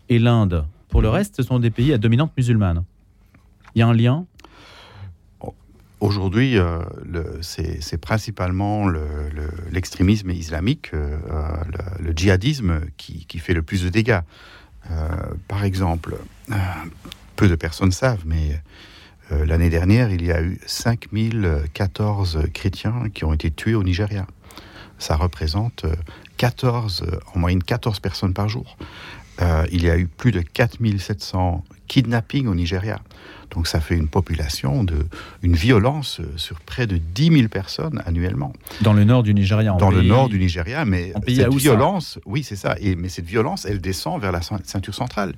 et 0.09 0.19
l'Inde. 0.19 0.65
Pour 0.89 1.01
le 1.01 1.07
Mhm. 1.09 1.13
reste, 1.15 1.35
ce 1.37 1.43
sont 1.43 1.59
des 1.59 1.69
pays 1.71 1.91
à 1.93 1.97
dominante 1.97 2.31
musulmane. 2.37 2.83
Il 3.75 3.79
y 3.79 3.81
a 3.81 3.87
un 3.87 3.93
lien? 3.93 4.25
Aujourd'hui, 6.01 6.57
euh, 6.57 6.79
le- 7.05 7.39
c'est 7.41 7.81
c'est 7.81 7.97
principalement 7.97 8.87
le- 8.87 9.01
le- 9.35 9.51
l'extrémisme 9.69 10.29
islamique, 10.31 10.91
euh, 10.93 11.17
le, 11.99 12.05
le 12.05 12.13
djihadisme 12.15 12.79
qui, 12.95 13.25
qui 13.25 13.37
fait 13.37 13.53
le 13.53 13.61
plus 13.63 13.83
de 13.83 13.89
dégâts. 13.89 14.21
Euh, 14.91 15.08
par 15.48 15.63
exemple, 15.63 16.17
euh, 16.51 16.55
peu 17.36 17.48
de 17.48 17.55
personnes 17.55 17.91
savent, 17.91 18.24
mais 18.25 18.60
euh, 19.31 19.46
l'année 19.46 19.69
dernière, 19.69 20.12
il 20.12 20.25
y 20.25 20.31
a 20.31 20.41
eu 20.41 20.60
5014 20.65 22.39
chrétiens 22.53 23.10
qui 23.13 23.24
ont 23.25 23.34
été 23.34 23.51
tués 23.51 23.75
au 23.75 23.84
Nigeria. 23.84 24.25
Ça 24.98 25.15
représente 25.15 25.86
euh, 25.86 25.96
14, 26.38 27.03
euh, 27.03 27.19
en 27.34 27.39
moyenne 27.39 27.63
14 27.63 28.00
personnes 28.00 28.34
par 28.34 28.50
jour. 28.50 28.77
Il 29.72 29.86
y 29.86 29.89
a 29.89 29.98
eu 29.98 30.05
plus 30.08 30.34
de 30.34 30.41
4700 30.41 31.63
kidnappings 31.89 32.48
au 32.48 32.55
Nigeria. 32.55 33.01
Donc 33.51 33.67
ça 33.67 33.79
fait 33.79 33.96
une 33.96 34.08
population 34.08 34.84
de 34.84 35.08
une 35.41 35.55
violence 35.55 36.22
sur 36.36 36.60
près 36.62 36.86
de 36.86 36.98
10 36.98 37.31
000 37.31 37.48
personnes 37.48 38.01
annuellement. 38.05 38.53
Dans 38.81 38.93
le 38.93 39.03
nord 39.03 39.24
du 39.24 39.34
Nigeria. 39.34 39.74
Dans 39.74 39.89
le 39.89 40.03
nord 40.03 40.29
du 40.29 40.39
Nigeria, 40.39 40.86
mais 40.86 41.13
cette 41.27 41.53
violence, 41.55 42.19
oui 42.25 42.43
c'est 42.43 42.55
ça. 42.55 42.75
Et, 42.79 42.96
mais 42.96 43.10
cette 43.10 43.25
violence, 43.25 43.65
elle 43.65 43.81
descend 43.81 44.22
vers 44.22 44.31
la 44.31 44.41
ceinture 44.41 44.93
centrale. 44.93 45.34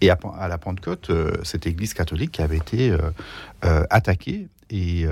Et 0.00 0.10
à, 0.10 0.18
la 0.48 0.58
Pentecôte, 0.58 1.10
euh, 1.10 1.32
cette 1.44 1.66
église 1.66 1.94
catholique 1.94 2.40
avait 2.40 2.56
été 2.56 2.90
euh, 2.90 2.98
euh, 3.64 3.84
attaquée 3.90 4.48
et 4.70 5.04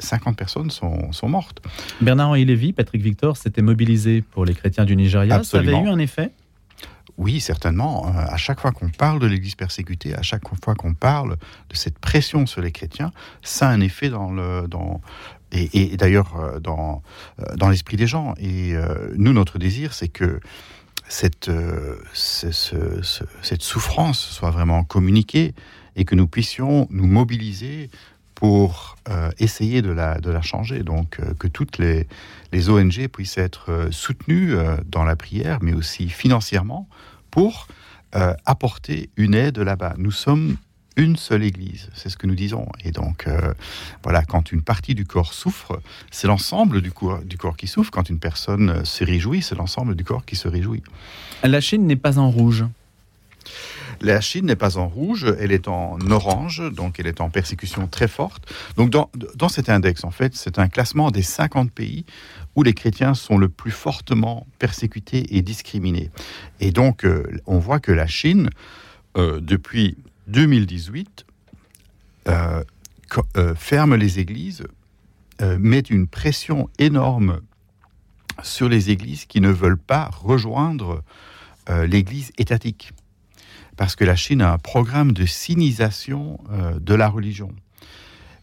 50 0.00 0.36
personnes 0.36 0.70
sont, 0.70 1.12
sont 1.12 1.30
mortes. 1.30 1.62
Bernard-Henri 2.02 2.44
Lévy, 2.44 2.74
Patrick 2.74 3.00
Victor 3.00 3.38
s'était 3.38 3.62
mobilisé 3.62 4.20
pour 4.20 4.44
les 4.44 4.52
chrétiens 4.52 4.84
du 4.84 4.96
Nigeria. 4.96 5.36
Absolument. 5.36 5.72
Ça 5.72 5.78
avait 5.78 5.88
eu 5.88 5.90
un 5.90 5.98
effet? 5.98 6.30
Oui, 7.18 7.40
certainement. 7.40 8.06
Euh, 8.06 8.10
à 8.16 8.36
chaque 8.36 8.60
fois 8.60 8.70
qu'on 8.70 8.88
parle 8.88 9.18
de 9.18 9.26
l'Église 9.26 9.56
persécutée, 9.56 10.14
à 10.14 10.22
chaque 10.22 10.44
fois 10.64 10.74
qu'on 10.76 10.94
parle 10.94 11.36
de 11.68 11.76
cette 11.76 11.98
pression 11.98 12.46
sur 12.46 12.62
les 12.62 12.70
chrétiens, 12.70 13.12
ça 13.42 13.68
a 13.68 13.72
un 13.72 13.80
effet 13.80 14.08
dans 14.08 14.30
le, 14.30 14.68
dans, 14.68 15.00
et, 15.50 15.96
d'ailleurs 15.96 16.36
euh, 16.36 16.60
dans, 16.60 17.02
euh, 17.40 17.56
dans 17.56 17.68
l'esprit 17.68 17.96
des 17.96 18.06
gens. 18.06 18.34
Et 18.38 18.74
nous, 19.16 19.32
notre 19.32 19.58
désir, 19.58 19.92
c'est 19.92 20.08
que 20.08 20.40
cette, 21.08 21.50
cette 22.14 23.62
souffrance 23.62 24.20
soit 24.20 24.50
vraiment 24.50 24.84
communiquée 24.84 25.54
et 25.96 26.04
que 26.04 26.14
nous 26.14 26.28
puissions 26.28 26.86
nous 26.90 27.06
mobiliser 27.06 27.90
pour 28.38 28.96
essayer 29.38 29.82
de 29.82 29.90
la, 29.90 30.20
de 30.20 30.30
la 30.30 30.42
changer. 30.42 30.84
Donc, 30.84 31.18
que 31.40 31.48
toutes 31.48 31.78
les, 31.78 32.06
les 32.52 32.70
ONG 32.70 33.08
puissent 33.08 33.36
être 33.36 33.88
soutenues 33.90 34.54
dans 34.86 35.02
la 35.02 35.16
prière, 35.16 35.58
mais 35.60 35.72
aussi 35.72 36.08
financièrement, 36.08 36.88
pour 37.32 37.66
euh, 38.14 38.32
apporter 38.46 39.10
une 39.18 39.34
aide 39.34 39.58
là-bas. 39.58 39.92
Nous 39.98 40.12
sommes 40.12 40.56
une 40.96 41.16
seule 41.16 41.44
Église, 41.44 41.90
c'est 41.94 42.08
ce 42.08 42.16
que 42.16 42.26
nous 42.26 42.34
disons. 42.34 42.66
Et 42.82 42.90
donc, 42.90 43.26
euh, 43.26 43.52
voilà, 44.02 44.24
quand 44.24 44.50
une 44.50 44.62
partie 44.62 44.94
du 44.94 45.04
corps 45.04 45.34
souffre, 45.34 45.82
c'est 46.10 46.26
l'ensemble 46.26 46.80
du 46.80 46.90
du 47.24 47.36
corps 47.36 47.56
qui 47.56 47.66
souffre. 47.66 47.90
Quand 47.90 48.08
une 48.08 48.18
personne 48.18 48.82
se 48.86 49.04
réjouit, 49.04 49.42
c'est 49.42 49.56
l'ensemble 49.56 49.94
du 49.94 50.04
corps 50.04 50.24
qui 50.24 50.36
se 50.36 50.48
réjouit. 50.48 50.82
La 51.42 51.60
Chine 51.60 51.86
n'est 51.86 51.96
pas 51.96 52.18
en 52.18 52.30
rouge. 52.30 52.64
La 54.00 54.20
Chine 54.20 54.46
n'est 54.46 54.56
pas 54.56 54.76
en 54.76 54.88
rouge, 54.88 55.26
elle 55.38 55.52
est 55.52 55.68
en 55.68 55.98
orange, 56.10 56.62
donc 56.72 57.00
elle 57.00 57.06
est 57.06 57.20
en 57.20 57.30
persécution 57.30 57.86
très 57.86 58.08
forte. 58.08 58.52
Donc 58.76 58.90
dans, 58.90 59.10
dans 59.34 59.48
cet 59.48 59.68
index, 59.68 60.04
en 60.04 60.10
fait, 60.10 60.34
c'est 60.36 60.58
un 60.58 60.68
classement 60.68 61.10
des 61.10 61.22
50 61.22 61.72
pays 61.72 62.04
où 62.58 62.62
les 62.62 62.74
chrétiens 62.74 63.14
sont 63.14 63.38
le 63.38 63.48
plus 63.48 63.70
fortement 63.70 64.46
persécutés 64.58 65.36
et 65.36 65.42
discriminés. 65.42 66.10
Et 66.60 66.72
donc, 66.72 67.04
euh, 67.04 67.24
on 67.46 67.58
voit 67.58 67.80
que 67.80 67.92
la 67.92 68.06
Chine, 68.06 68.50
euh, 69.16 69.40
depuis 69.40 69.96
2018, 70.26 71.24
euh, 72.28 72.64
ferme 73.54 73.94
les 73.94 74.18
églises, 74.18 74.64
met 75.40 75.78
une 75.78 76.08
pression 76.08 76.68
énorme 76.80 77.40
sur 78.42 78.68
les 78.68 78.90
églises 78.90 79.24
qui 79.24 79.40
ne 79.40 79.50
veulent 79.50 79.78
pas 79.78 80.10
rejoindre 80.12 81.04
l'église 81.86 82.32
étatique. 82.38 82.92
Parce 83.78 83.96
que 83.96 84.04
la 84.04 84.16
Chine 84.16 84.42
a 84.42 84.52
un 84.52 84.58
programme 84.58 85.12
de 85.12 85.24
sinisation 85.24 86.38
de 86.78 86.94
la 86.94 87.08
religion. 87.08 87.52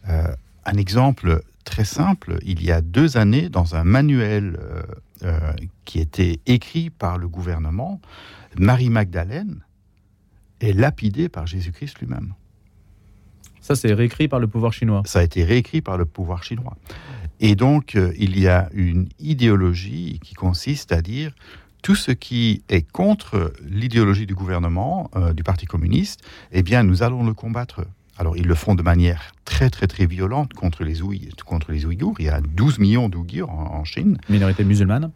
un 0.08 0.76
exemple 0.76 1.42
très 1.66 1.84
simple. 1.84 2.38
Il 2.42 2.64
y 2.64 2.72
a 2.72 2.80
deux 2.80 3.18
années, 3.18 3.50
dans 3.50 3.74
un 3.74 3.84
manuel 3.84 4.58
euh, 4.58 4.82
euh, 5.24 5.52
qui 5.84 5.98
était 5.98 6.40
écrit 6.46 6.88
par 6.88 7.18
le 7.18 7.28
gouvernement, 7.28 8.00
Marie 8.56 8.88
Magdalène 8.88 9.62
est 10.60 10.72
lapidée 10.72 11.28
par 11.28 11.46
Jésus-Christ 11.46 11.98
lui-même. 11.98 12.32
Ça, 13.60 13.74
c'est 13.74 13.92
réécrit 13.92 14.28
par 14.28 14.38
le 14.38 14.46
pouvoir 14.46 14.72
chinois. 14.72 15.02
Ça 15.04 15.18
a 15.18 15.22
été 15.24 15.44
réécrit 15.44 15.82
par 15.82 15.98
le 15.98 16.06
pouvoir 16.06 16.44
chinois. 16.44 16.76
Et 17.40 17.56
donc, 17.56 17.96
euh, 17.96 18.14
il 18.16 18.38
y 18.38 18.48
a 18.48 18.70
une 18.72 19.08
idéologie 19.18 20.20
qui 20.22 20.34
consiste 20.34 20.92
à 20.92 21.02
dire 21.02 21.34
tout 21.86 21.94
ce 21.94 22.10
qui 22.10 22.64
est 22.68 22.82
contre 22.82 23.52
l'idéologie 23.62 24.26
du 24.26 24.34
gouvernement, 24.34 25.08
du 25.34 25.44
Parti 25.44 25.66
communiste, 25.66 26.20
eh 26.50 26.64
bien, 26.64 26.82
nous 26.82 27.04
allons 27.04 27.24
le 27.24 27.32
combattre. 27.32 27.86
Alors, 28.18 28.36
ils 28.36 28.48
le 28.48 28.56
font 28.56 28.74
de 28.74 28.82
manière 28.82 29.30
très, 29.44 29.70
très, 29.70 29.86
très 29.86 30.04
violente 30.06 30.52
contre 30.52 30.82
les, 30.82 30.94
contre 31.44 31.70
les 31.70 31.86
Ouïghours. 31.86 32.16
Il 32.18 32.24
y 32.24 32.28
a 32.28 32.40
12 32.40 32.80
millions 32.80 33.08
d'Ouïghours 33.08 33.50
en, 33.50 33.84
Chine. 33.84 34.18
Minorité 34.28 34.64
musulmane 34.64 35.12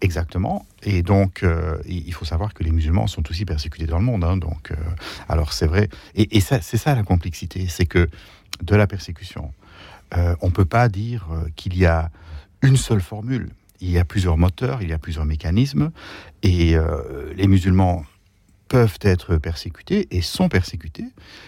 Exactement. 0.00 0.64
Et 0.82 1.02
donc, 1.02 1.42
euh, 1.42 1.76
il 1.86 2.14
faut 2.14 2.24
savoir 2.24 2.54
que 2.54 2.64
les 2.64 2.70
musulmans 2.70 3.08
sont 3.08 3.30
aussi 3.30 3.44
persécutés 3.44 3.84
dans 3.84 3.98
le 3.98 4.04
monde. 4.06 4.24
Hein. 4.24 4.38
donc, 4.38 4.70
euh, 4.70 4.74
alors, 5.28 5.52
c'est 5.52 5.66
vrai. 5.66 5.90
Et, 6.14 6.40
c'est 6.40 6.78
ça 6.78 6.94
la 6.94 7.02
complexité. 7.02 7.66
C'est 7.68 7.84
que 7.84 8.08
de 8.62 8.74
la 8.74 8.86
persécution, 8.86 9.52
euh, 10.16 10.34
on 10.40 10.46
ne 10.46 10.52
peut 10.52 10.64
pas 10.64 10.88
dire 10.88 11.28
qu'il 11.56 11.76
y 11.76 11.84
a 11.84 12.10
une 12.62 12.78
seule 12.78 13.02
formule. 13.02 13.50
Il 13.80 13.90
y 13.90 13.98
a 13.98 14.04
plusieurs 14.04 14.36
moteurs, 14.36 14.82
il 14.82 14.88
y 14.88 14.92
a 14.92 14.98
plusieurs 14.98 15.24
mécanismes. 15.24 15.90
Et 16.42 16.76
les 17.34 17.46
musulmans 17.46 18.04
peuvent 18.68 18.98
être 19.00 19.36
persécutés 19.36 20.08
et 20.10 20.20
sont 20.20 20.48
persécutés, 20.48 21.06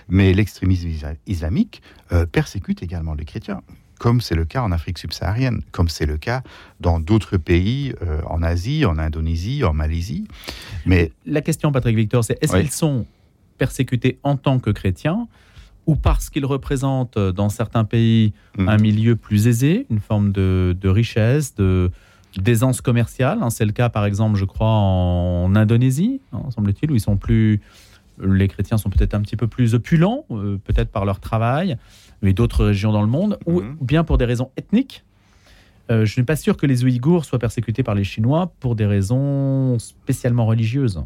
mais 0.09 0.33
l'extrémisme 0.33 0.89
islamique 1.27 1.83
euh, 2.13 2.27
persécute 2.27 2.83
également 2.83 3.15
les 3.15 3.25
chrétiens, 3.25 3.63
comme 3.99 4.21
c'est 4.21 4.35
le 4.35 4.45
cas 4.45 4.63
en 4.63 4.71
Afrique 4.71 4.99
subsaharienne, 4.99 5.63
comme 5.73 5.89
c'est 5.89 6.07
le 6.07 6.17
cas 6.17 6.43
dans 6.81 7.01
d'autres 7.01 7.37
pays, 7.37 7.93
euh, 8.03 8.21
en 8.27 8.43
Asie, 8.43 8.85
en 8.85 8.99
Indonésie, 8.99 9.65
en 9.65 9.75
Malaisie. 9.75 10.27
Mais 10.87 11.13
la 11.27 11.41
question, 11.41 11.73
Patrick 11.73 11.97
Victor, 11.97 12.25
c'est 12.25 12.39
est-ce 12.43 12.57
qu'ils 12.57 12.71
sont 12.71 13.07
persécutés 13.59 14.19
en 14.23 14.37
tant 14.37 14.61
que 14.61 14.71
chrétiens 14.71 15.27
ou 15.87 15.97
parce 15.97 16.29
qu'ils 16.31 16.47
représentent 16.47 17.17
euh, 17.17 17.33
dans 17.33 17.49
certains 17.49 17.85
pays 17.85 18.33
hmm. 18.59 18.69
un 18.69 18.77
milieu 18.77 19.17
plus 19.17 19.49
aisé, 19.49 19.87
une 19.91 20.01
forme 20.01 20.31
de, 20.33 20.77
de 20.79 20.89
richesse, 20.89 21.55
de, 21.57 21.91
d'aisance 22.37 22.81
commerciale. 22.81 23.39
Hein, 23.43 23.51
c'est 23.51 23.65
le 23.65 23.73
cas, 23.73 23.89
par 23.89 24.05
exemple, 24.05 24.37
je 24.37 24.45
crois, 24.45 24.69
en 24.69 25.55
Indonésie, 25.55 26.21
hein, 26.33 26.43
semble-t-il, 26.51 26.91
où 26.91 26.95
ils 26.95 27.01
sont 27.01 27.17
plus. 27.17 27.61
Les 28.21 28.49
chrétiens 28.49 28.79
sont 28.79 28.91
peut-être 28.91 29.15
un 29.15 29.21
petit 29.21 29.37
peu 29.37 29.47
plus 29.47 29.75
opulents, 29.75 30.25
euh, 30.33 30.59
peut-être 30.65 30.91
par 30.91 31.05
leur 31.05 31.21
travail, 31.21 31.77
mais 32.21 32.33
d'autres 32.33 32.65
régions 32.65 32.91
dans 32.91 33.03
le 33.03 33.07
monde, 33.07 33.39
ou 33.47 33.61
mhm. 33.61 33.77
bien 33.81 34.03
pour 34.03 34.19
des 34.19 34.25
raisons 34.25 34.51
ethniques. 34.57 35.05
Euh, 35.91 35.99
je 35.99 36.01
ne 36.03 36.07
suis 36.07 36.23
pas 36.25 36.37
sûr 36.37 36.57
que 36.57 36.67
les 36.67 36.85
Ouïghours 36.85 37.25
soient 37.25 37.39
persécutés 37.39 37.83
par 37.83 37.95
les 37.95 38.05
Chinois 38.05 38.53
pour 38.61 38.75
des 38.75 38.87
raisons 38.87 39.79
spécialement 39.79 40.47
religieuses 40.47 41.03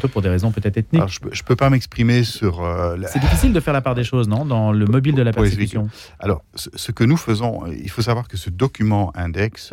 pour 0.00 0.22
des 0.22 0.28
raisons 0.28 0.52
peut-être 0.52 0.76
ethniques. 0.76 1.08
je 1.08 1.20
ne 1.24 1.42
peux, 1.44 1.56
pas 1.56 1.70
m'exprimer 1.70 2.24
sur... 2.24 2.62
Euh, 2.62 2.96
c'est 3.06 3.18
difficile 3.18 3.52
de 3.52 3.60
faire 3.60 3.72
la 3.72 3.80
part 3.80 3.94
des 3.94 4.04
choses, 4.04 4.28
non 4.28 4.44
Dans 4.44 4.72
le 4.72 4.86
mobile 4.86 5.14
de 5.14 5.22
la 5.22 5.32
persécution. 5.32 5.88
Alors, 6.18 6.42
ce, 6.54 6.92
que 6.92 7.04
nous 7.04 7.16
faisons, 7.16 7.66
il 7.66 7.90
faut 7.90 8.02
savoir 8.02 8.28
que 8.28 8.36
ce 8.36 8.50
document 8.50 9.12
index, 9.14 9.72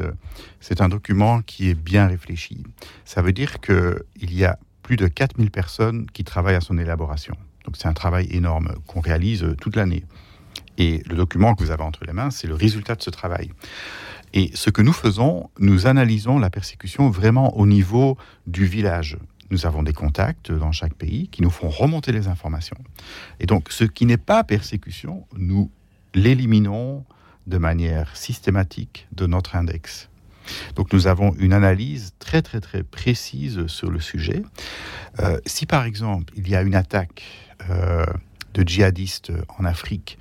c'est 0.60 0.82
un 0.82 0.90
document 0.90 1.42
qui 1.42 1.70
est 1.70 1.76
bien 1.76 2.08
réfléchi. 2.08 2.64
Ça 3.06 3.22
veut 3.22 3.34
dire 3.34 3.60
qu'il 3.60 4.34
y 4.34 4.46
a 4.46 4.58
plus 4.82 4.98
de 4.98 5.08
4000 5.08 5.52
personnes 5.52 6.08
qui 6.12 6.24
travaillent 6.24 6.56
à 6.56 6.62
son 6.62 6.78
élaboration. 6.78 7.36
Donc 7.66 7.76
c'est 7.78 7.88
un 7.88 7.94
travail 7.94 8.28
énorme 8.32 8.74
qu'on 8.88 9.00
réalise 9.00 9.46
toute 9.62 9.76
l'année. 9.76 10.04
Et 10.78 11.04
le 11.08 11.16
document 11.16 11.56
que 11.56 11.64
vous 11.64 11.72
avez 11.72 11.84
entre 11.84 12.06
les 12.06 12.14
mains, 12.14 12.32
c'est 12.32 12.48
le 12.48 12.56
résultat 12.56 12.96
de 12.96 13.02
ce 13.02 13.10
travail. 13.10 13.52
Et 14.34 14.50
ce 14.56 14.72
que 14.72 14.82
nous 14.82 14.94
faisons, 14.94 15.50
nous 15.60 15.86
analysons 15.86 16.40
la 16.40 16.50
persécution 16.50 17.10
vraiment 17.10 17.56
au 17.58 17.68
niveau 17.68 18.18
du 18.48 18.66
village, 18.66 19.18
nous 19.54 19.68
avons 19.68 19.84
des 19.84 19.94
contacts 19.94 20.52
dans 20.52 20.72
chaque 20.72 20.96
pays 20.96 21.28
qui 21.28 21.44
nous 21.44 21.52
font 21.52 21.70
remonter 21.70 22.12
les 22.12 22.28
informations. 22.28 22.78
Et 23.40 23.46
donc, 23.46 23.72
ce 23.72 23.84
qui 23.84 24.08
n'est 24.08 24.18
pas 24.18 24.44
persécution, 24.44 25.28
nous 25.38 25.70
l'éliminons 26.16 27.06
de 27.46 27.58
manière 27.60 28.16
systématique 28.16 29.08
de 29.12 29.28
notre 29.28 29.56
index. 29.56 30.10
Donc 30.76 30.92
nous 30.92 31.08
avons 31.08 31.34
une 31.36 31.54
analyse 31.54 32.14
très 32.20 32.42
très 32.42 32.60
très 32.60 32.84
précise 32.84 33.68
sur 33.68 33.90
le 33.90 34.00
sujet. 34.00 34.44
Euh, 35.20 35.40
si 35.46 35.66
par 35.66 35.86
exemple 35.86 36.34
il 36.36 36.50
y 36.50 36.56
a 36.56 36.62
une 36.62 36.76
attaque 36.76 37.24
euh, 37.70 38.06
de 38.54 38.68
djihadistes 38.68 39.32
en 39.58 39.64
Afrique 39.64 40.18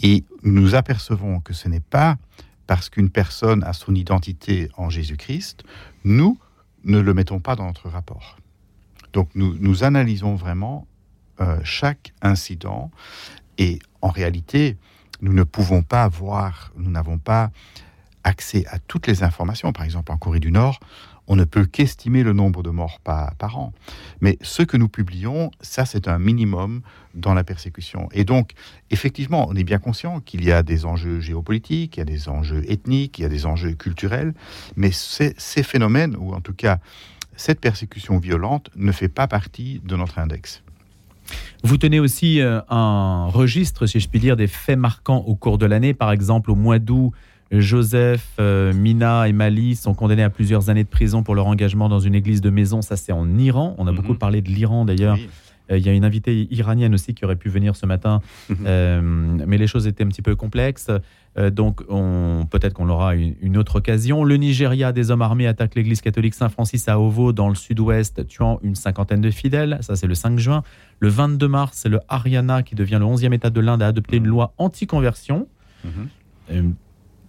et 0.00 0.24
nous 0.42 0.74
apercevons 0.74 1.40
que 1.40 1.54
ce 1.54 1.68
n'est 1.68 1.80
pas 1.80 2.18
parce 2.66 2.90
qu'une 2.90 3.08
personne 3.08 3.62
a 3.64 3.72
son 3.72 3.94
identité 3.94 4.68
en 4.76 4.90
Jésus-Christ, 4.90 5.64
nous 6.04 6.38
ne 6.84 6.98
le 6.98 7.14
mettons 7.14 7.40
pas 7.40 7.56
dans 7.56 7.66
notre 7.66 7.88
rapport. 7.88 8.36
Donc 9.14 9.30
nous, 9.34 9.84
analysons 9.84 10.34
vraiment 10.34 10.86
euh, 11.40 11.58
chaque 11.62 12.12
incident 12.20 12.90
et 13.56 13.78
en 14.02 14.08
réalité, 14.08 14.76
nous 15.22 15.32
ne 15.32 15.44
pouvons 15.44 15.82
pas 15.82 16.08
voir, 16.08 16.72
nous 16.76 16.90
n'avons 16.90 17.18
pas 17.18 17.50
accès 18.24 18.66
à 18.66 18.78
toutes 18.80 19.06
les 19.06 19.22
informations. 19.22 19.72
Par 19.72 19.84
exemple, 19.84 20.10
en 20.10 20.18
Corée 20.18 20.40
du 20.40 20.50
Nord, 20.50 20.80
on 21.28 21.36
ne 21.36 21.44
peut 21.44 21.64
qu'estimer 21.64 22.22
le 22.24 22.32
nombre 22.32 22.62
de 22.62 22.70
morts 22.70 22.98
par, 23.00 23.56
an. 23.56 23.72
Mais 24.20 24.36
ce 24.42 24.62
que 24.62 24.76
nous 24.76 24.88
publions, 24.88 25.52
ça 25.60 25.86
c'est 25.86 26.08
un 26.08 26.18
minimum 26.18 26.82
dans 27.14 27.34
la 27.34 27.44
persécution. 27.44 28.08
Et 28.12 28.24
donc, 28.24 28.52
effectivement, 28.90 29.46
on 29.48 29.54
est 29.54 29.64
bien 29.64 29.78
conscient 29.78 30.20
qu'il 30.20 30.44
y 30.44 30.50
a 30.50 30.62
des 30.64 30.84
enjeux 30.84 31.20
géopolitiques, 31.20 31.96
il 31.96 32.00
y 32.00 32.02
a 32.02 32.06
des 32.06 32.28
enjeux 32.28 32.64
ethniques, 32.68 33.20
il 33.20 33.22
y 33.22 33.26
a 33.26 33.28
des 33.28 33.46
enjeux 33.46 33.74
culturels, 33.74 34.34
mais 34.76 34.90
ces 34.92 35.62
phénomènes, 35.62 36.16
ou 36.18 36.34
en 36.34 36.40
tout 36.40 36.52
cas 36.54 36.80
cette 37.36 37.60
persécution 37.60 38.18
violente 38.18 38.70
ne 38.76 38.92
fait 38.92 39.08
pas 39.08 39.26
partie 39.26 39.80
de 39.84 39.96
notre 39.96 40.18
index. 40.18 40.62
Vous 41.62 41.78
tenez 41.78 42.00
aussi 42.00 42.40
euh, 42.40 42.60
un 42.68 43.26
registre, 43.26 43.86
si 43.86 43.98
je 44.00 44.08
puis 44.08 44.20
dire, 44.20 44.36
des 44.36 44.46
faits 44.46 44.78
marquants 44.78 45.24
au 45.26 45.34
cours 45.34 45.56
de 45.58 45.64
l'année. 45.66 45.94
Par 45.94 46.12
exemple, 46.12 46.50
au 46.50 46.54
mois 46.54 46.78
d'août, 46.78 47.12
Joseph, 47.50 48.26
euh, 48.40 48.72
Mina 48.74 49.28
et 49.28 49.32
Mali 49.32 49.76
sont 49.76 49.94
condamnés 49.94 50.22
à 50.22 50.30
plusieurs 50.30 50.70
années 50.70 50.84
de 50.84 50.88
prison 50.88 51.22
pour 51.22 51.34
leur 51.34 51.46
engagement 51.46 51.88
dans 51.88 52.00
une 52.00 52.14
église 52.14 52.40
de 52.40 52.50
maison. 52.50 52.82
Ça, 52.82 52.96
c'est 52.96 53.12
en 53.12 53.38
Iran. 53.38 53.74
On 53.78 53.86
a 53.86 53.90
Mhm. 53.92 53.96
beaucoup 53.96 54.14
parlé 54.14 54.42
de 54.42 54.50
l'Iran 54.50 54.84
d'ailleurs. 54.84 55.16
Oui. 55.16 55.28
Euh, 55.70 55.78
Il 55.78 55.86
y 55.86 55.88
a 55.88 55.92
une 55.92 56.04
invitée 56.04 56.46
iranienne 56.50 56.92
aussi 56.94 57.14
qui 57.14 57.24
aurait 57.24 57.36
pu 57.36 57.48
venir 57.48 57.74
ce 57.76 57.86
matin, 57.86 58.20
Mhm. 58.50 58.56
euh, 58.66 59.00
mais 59.46 59.56
les 59.58 59.66
choses 59.66 59.86
étaient 59.86 60.04
un 60.04 60.08
petit 60.08 60.20
peu 60.22 60.36
complexes. 60.36 60.90
Euh, 61.36 61.50
donc, 61.50 61.82
on- 61.88 62.46
peut-être 62.50 62.74
qu'on 62.74 62.88
aura 62.88 63.14
une, 63.16 63.34
une 63.40 63.56
autre 63.56 63.76
occasion. 63.76 64.24
Le 64.24 64.36
Nigeria, 64.36 64.92
des 64.92 65.10
hommes 65.10 65.22
armés 65.22 65.46
attaquent 65.46 65.74
l'église 65.74 66.00
catholique 66.00 66.34
Saint-Francis 66.34 66.86
à 66.88 67.00
Ovo, 67.00 67.32
dans 67.32 67.48
le 67.48 67.54
sud-ouest, 67.54 68.26
tuant 68.28 68.60
une 68.62 68.74
cinquantaine 68.74 69.20
de 69.20 69.30
fidèles. 69.30 69.78
Ça, 69.80 69.96
c'est 69.96 70.06
le 70.06 70.14
5 70.14 70.38
juin. 70.38 70.62
Le 71.00 71.08
22 71.08 71.48
mars, 71.48 71.78
c'est 71.82 71.88
le 71.88 71.98
Haryana 72.08 72.62
qui 72.62 72.74
devient 72.74 72.98
le 73.00 73.06
11e 73.06 73.32
État 73.32 73.50
de 73.50 73.60
l'Inde 73.60 73.82
à 73.82 73.88
adopter 73.88 74.18
une 74.18 74.26
loi 74.26 74.52
anti-conversion. 74.58 75.48
Mhm. 75.84 76.74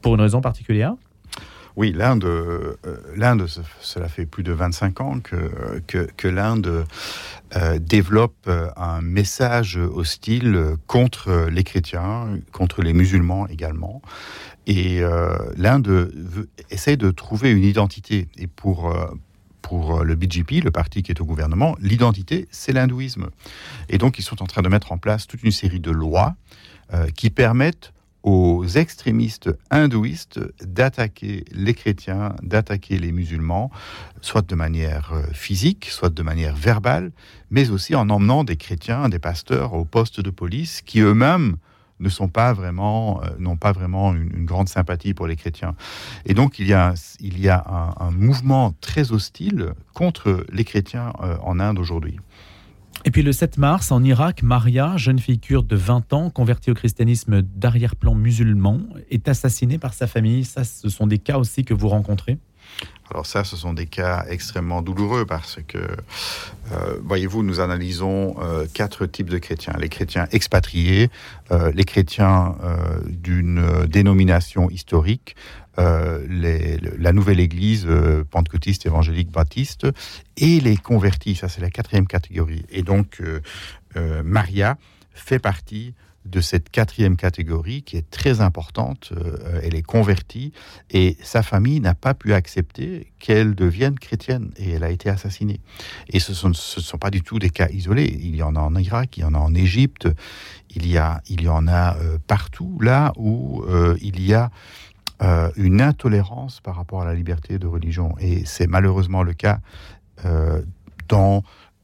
Pour 0.01 0.15
une 0.15 0.21
raison 0.21 0.41
particulière 0.41 0.93
Oui, 1.77 1.91
l'Inde, 1.91 2.23
euh, 2.23 2.75
l'Inde, 3.17 3.47
ce- 3.47 3.59
cela 3.81 4.07
fait 4.07 4.25
plus 4.25 4.43
de 4.43 4.53
25 4.53 5.01
ans 5.01 5.19
que, 5.19 5.81
que, 6.15 6.27
l'Inde 6.29 6.85
euh, 7.57 7.79
développe 7.79 8.35
euh, 8.47 8.69
un 8.77 9.01
message 9.01 9.77
hostile 9.77 10.77
contre 10.87 11.47
les 11.51 11.63
chrétiens, 11.65 12.39
contre 12.53 12.81
les 12.81 12.93
musulmans 12.93 13.45
également. 13.47 14.01
Et 14.67 15.01
l'Inde 15.57 16.11
essaie 16.71 16.97
de 16.97 17.11
trouver 17.11 17.51
une 17.51 17.63
identité. 17.63 18.27
Et 18.35 18.47
pour, 18.47 18.91
pour 19.61 20.03
le 20.03 20.15
BJP, 20.15 20.63
le 20.63 20.71
parti 20.71 21.03
qui 21.03 21.11
est 21.11 21.21
au 21.21 21.25
gouvernement, 21.25 21.75
l'identité, 21.79 22.47
c'est 22.49 22.73
l'hindouisme. 22.73 23.27
Et 23.89 23.99
donc, 23.99 24.17
ils 24.17 24.23
sont 24.23 24.41
en 24.41 24.47
train 24.47 24.63
de 24.63 24.69
mettre 24.69 24.91
en 24.91 24.97
place 24.97 25.27
toute 25.27 25.43
une 25.43 25.51
série 25.51 25.79
de 25.79 25.91
lois 25.91 26.33
qui 27.15 27.29
permettent 27.29 27.93
aux 28.25 28.65
extrémistes 28.65 29.51
hindouistes 29.69 30.39
d'attaquer 30.63 31.45
les 31.51 31.75
chrétiens, 31.75 32.35
d'attaquer 32.41 32.97
les 32.97 33.11
musulmans, 33.11 33.69
soit 34.21 34.49
de 34.49 34.55
manière 34.55 35.13
euh, 35.13 35.21
physique, 35.31 35.85
soit 35.85 36.09
de 36.09 36.23
manière 36.23 36.55
verbale, 36.55 37.11
mais 37.51 37.69
aussi 37.69 37.93
en 37.93 38.09
emmenant 38.09 38.43
des 38.43 38.57
chrétiens, 38.57 39.09
des 39.09 39.19
pasteurs 39.19 39.75
au 39.75 39.85
poste 39.85 40.21
de 40.21 40.31
police 40.31 40.81
qui 40.81 41.01
eux-mêmes 41.01 41.57
ne 41.99 42.09
sont 42.09 42.27
pas 42.27 42.51
vraiment, 42.51 43.21
euh, 43.23 43.27
n'ont 43.37 43.57
pas 43.57 43.71
vraiment 43.71 44.15
une, 44.15 44.43
grande 44.43 44.69
sympathie 44.69 45.13
pour 45.13 45.27
les 45.27 45.35
chrétiens. 45.35 45.75
Et 46.25 46.33
donc 46.33 46.57
il 46.57 46.65
y 46.65 46.73
a, 46.73 46.95
il 47.19 47.39
y 47.39 47.47
a 47.47 47.63
un, 47.67 48.07
un 48.07 48.11
mouvement 48.11 48.73
très 48.81 49.11
hostile 49.11 49.73
contre 49.93 50.43
les 50.51 50.63
chrétiens 50.63 51.13
euh, 51.21 51.37
en 51.43 51.59
Inde 51.59 51.77
aujourd'hui. 51.77 52.17
Et 53.07 53.11
puis 53.11 53.21
le 53.21 53.31
7 53.31 53.59
mars, 53.59 53.91
en 53.91 54.03
Irak, 54.03 54.41
Maria, 54.41 54.97
jeune 54.97 55.19
fille 55.19 55.37
kurde 55.37 55.67
de 55.67 55.75
20 55.75 56.11
ans, 56.13 56.31
convertie 56.31 56.71
au 56.71 56.73
christianisme 56.73 57.43
d'arrière-plan 57.43 58.15
musulman, 58.15 58.79
est 59.11 59.27
assassinée 59.27 59.77
par 59.77 59.93
sa 59.93 60.07
famille. 60.07 60.43
Ça, 60.43 60.63
ce 60.63 60.89
sont 60.89 61.05
des 61.05 61.19
cas 61.19 61.37
aussi 61.37 61.63
que 61.63 61.75
vous 61.75 61.87
rencontrez 61.87 62.39
Alors 63.11 63.27
ça, 63.27 63.43
ce 63.43 63.55
sont 63.55 63.73
des 63.73 63.85
cas 63.85 64.25
extrêmement 64.27 64.81
douloureux 64.81 65.27
parce 65.27 65.59
que, 65.67 65.77
euh, 65.77 66.97
voyez-vous, 67.03 67.43
nous 67.43 67.59
analysons 67.59 68.37
euh, 68.41 68.65
quatre 68.73 69.05
types 69.05 69.29
de 69.29 69.37
chrétiens. 69.37 69.75
Les 69.77 69.89
chrétiens 69.89 70.27
expatriés, 70.31 71.11
euh, 71.51 71.71
les 71.75 71.83
chrétiens 71.83 72.55
d'une 73.07 73.85
dénomination 73.85 74.71
historique, 74.71 75.35
le- 75.77 76.97
la 76.97 77.11
nouvelle 77.13 77.39
église 77.39 77.85
euh, 77.87 78.23
pentecôtiste, 78.23 78.85
évangélique, 78.85 79.31
baptiste, 79.31 79.87
et 80.37 80.59
les 80.59 80.77
convertis. 80.77 81.35
Ça, 81.35 81.49
c'est 81.49 81.61
la 81.61 81.69
quatrième 81.71 82.07
catégorie. 82.07 82.65
Et 82.69 82.81
donc, 82.83 83.21
euh, 83.21 83.41
euh, 83.97 84.23
Maria 84.23 84.77
fait 85.13 85.39
partie 85.39 85.93
de 86.25 86.41
cette 86.41 86.71
quatrième 86.71 87.17
catégorie 87.17 87.83
qui 87.83 87.97
est 87.97 88.09
très 88.09 88.41
importante. 88.41 89.11
Euh, 89.15 89.59
elle 89.61 89.75
est 89.75 89.83
convertie 89.83 90.53
et 90.89 91.17
sa 91.21 91.43
famille 91.43 91.79
n'a 91.79 91.93
pas 91.93 92.15
pu 92.15 92.33
accepter 92.33 93.11
qu'elle 93.19 93.53
devienne 93.53 93.99
chrétienne 93.99 94.51
et 94.57 94.71
elle 94.71 94.83
a 94.83 94.89
été 94.89 95.07
assassinée. 95.07 95.59
Et 96.09 96.19
ce 96.19 96.31
ne 96.47 96.53
sont, 96.53 96.97
pas 96.97 97.11
du 97.11 97.21
tout 97.21 97.37
des 97.37 97.51
cas 97.51 97.69
isolés. 97.69 98.17
Il 98.19 98.35
y 98.35 98.41
en 98.41 98.55
a 98.55 98.59
en 98.59 98.75
Irak, 98.75 99.17
il 99.17 99.21
y 99.21 99.23
en 99.23 99.35
a 99.35 99.37
en 99.37 99.53
Égypte, 99.53 100.07
il 100.71 100.87
y, 100.87 100.97
a, 100.97 101.21
il 101.29 101.43
y 101.43 101.47
en 101.47 101.67
a 101.67 101.95
euh, 101.97 102.17
partout 102.25 102.79
là 102.81 103.13
où 103.17 103.61
euh, 103.67 103.95
il 104.01 104.19
y 104.25 104.33
a 104.33 104.49
euh, 105.21 105.49
une 105.55 105.81
intolérance 105.81 106.59
par 106.59 106.75
rapport 106.75 107.01
à 107.01 107.05
la 107.05 107.13
liberté 107.13 107.57
de 107.57 107.67
religion. 107.67 108.15
Et 108.19 108.43
c'est 108.43 108.67
malheureusement 108.67 109.23
le 109.23 109.33
cas 109.33 109.59
euh, 110.25 110.61
dans 111.07 111.41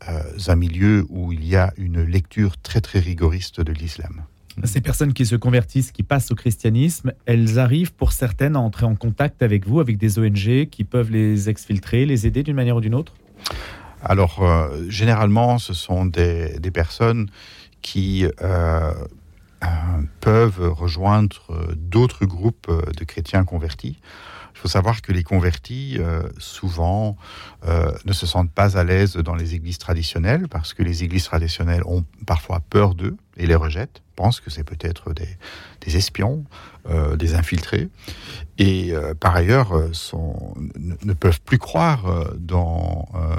euh, 0.10 0.22
un 0.48 0.56
milieu 0.56 1.06
où 1.10 1.32
il 1.32 1.48
y 1.48 1.56
a 1.56 1.72
une 1.78 2.04
lecture 2.04 2.58
très 2.58 2.82
très 2.82 3.00
rigoriste 3.00 3.62
de 3.62 3.72
l'islam. 3.72 4.24
Ces 4.66 4.82
personnes 4.82 5.14
qui 5.14 5.26
se 5.26 5.38
convertissent, 5.38 5.94
qui 5.94 6.04
passent 6.04 6.30
au 6.32 6.36
christianisme, 6.36 7.14
elles 7.26 7.58
arrivent 7.58 7.94
pour 7.94 8.12
certaines 8.12 8.58
à 8.58 8.60
entrer 8.60 8.86
en 8.86 8.96
contact 8.96 9.42
avec 9.42 9.66
vous, 9.66 9.80
avec 9.80 9.98
des 9.98 10.20
ONG 10.20 10.68
qui 10.70 10.84
peuvent 10.84 11.10
les 11.10 11.48
exfiltrer, 11.48 12.06
les 12.06 12.28
aider 12.28 12.44
d'une 12.44 12.58
manière 12.58 12.76
ou 12.76 12.82
d'une 12.82 12.96
autre? 12.96 13.14
Alors, 14.04 14.44
généralement, 14.90 15.58
ce 15.58 15.74
sont 15.74 16.06
des, 16.06 16.60
des 16.60 16.72
personnes 16.72 17.30
qui 17.82 18.26
peuvent 20.20 20.72
rejoindre 20.72 21.42
euh, 21.50 21.74
d'autres 21.76 22.26
groupes 22.26 22.68
euh, 22.70 22.82
de 22.98 23.04
chrétiens 23.04 23.44
convertis. 23.44 24.00
Il 24.54 24.60
faut 24.60 24.68
savoir 24.68 25.02
que 25.02 25.12
les 25.12 25.24
convertis, 25.24 25.98
euh, 26.00 26.22
souvent, 26.38 27.18
euh, 27.68 27.92
ne 28.06 28.14
se 28.14 28.26
sentent 28.28 28.52
pas 28.52 28.78
à 28.78 28.84
l'aise 28.84 29.16
dans 29.16 29.36
les 29.36 29.56
églises 29.56 29.78
traditionnelles 29.78 30.48
parce 30.48 30.74
que 30.74 30.84
les 30.84 31.04
églises 31.04 31.24
traditionnelles 31.24 31.84
ont 31.86 32.06
parfois 32.28 32.60
peur 32.70 32.94
d'eux 32.94 33.18
et 33.38 33.48
les 33.48 33.56
rejettent, 33.56 34.04
pensent 34.16 34.40
que 34.40 34.52
c'est 34.52 34.64
peut-être 34.64 35.14
des, 35.14 35.98
espions, 35.98 36.46
euh, 36.88 37.16
des 37.16 37.34
infiltrés, 37.34 37.90
et 38.60 38.94
euh, 38.94 39.16
par 39.16 39.36
ailleurs 39.36 39.76
euh, 39.76 39.92
ne, 40.78 41.14
peuvent 41.14 41.42
plus 41.42 41.58
croire 41.58 42.06
euh, 42.06 42.32
dans, 42.38 43.10
euh, 43.16 43.36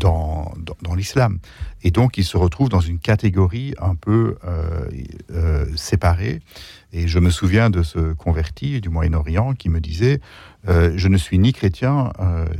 dans, 0.00 0.52
l'islam. 0.96 1.38
Et 1.82 1.90
donc, 1.90 2.18
ils 2.18 2.24
se 2.24 2.36
retrouvent 2.36 2.68
dans 2.68 2.80
une 2.80 2.98
catégorie 2.98 3.74
un 3.80 3.94
peu 3.94 4.36
euh, 4.44 4.88
euh, 5.30 5.66
séparée. 5.76 6.40
Et 6.92 7.08
je 7.08 7.18
me 7.18 7.30
souviens 7.30 7.70
de 7.70 7.82
ce 7.82 8.12
converti 8.12 8.80
du 8.80 8.88
Moyen-Orient 8.88 9.54
qui 9.54 9.68
me 9.68 9.80
disait 9.80 10.20
euh, 10.68 10.92
Je 10.96 11.08
ne 11.08 11.16
suis 11.16 11.38
ni 11.38 11.52
chrétien 11.52 12.12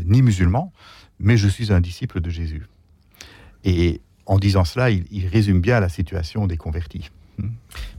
ni 0.04 0.22
musulman, 0.22 0.72
mais 1.20 1.36
je 1.36 1.48
suis 1.48 1.72
un 1.72 1.80
disciple 1.80 2.20
de 2.20 2.30
Jésus. 2.30 2.66
Et 3.64 4.00
en 4.26 4.38
disant 4.38 4.64
cela, 4.64 4.90
il, 4.90 5.04
il 5.10 5.26
résume 5.26 5.60
bien 5.60 5.80
la 5.80 5.88
situation 5.88 6.46
des 6.46 6.56
convertis. 6.56 7.10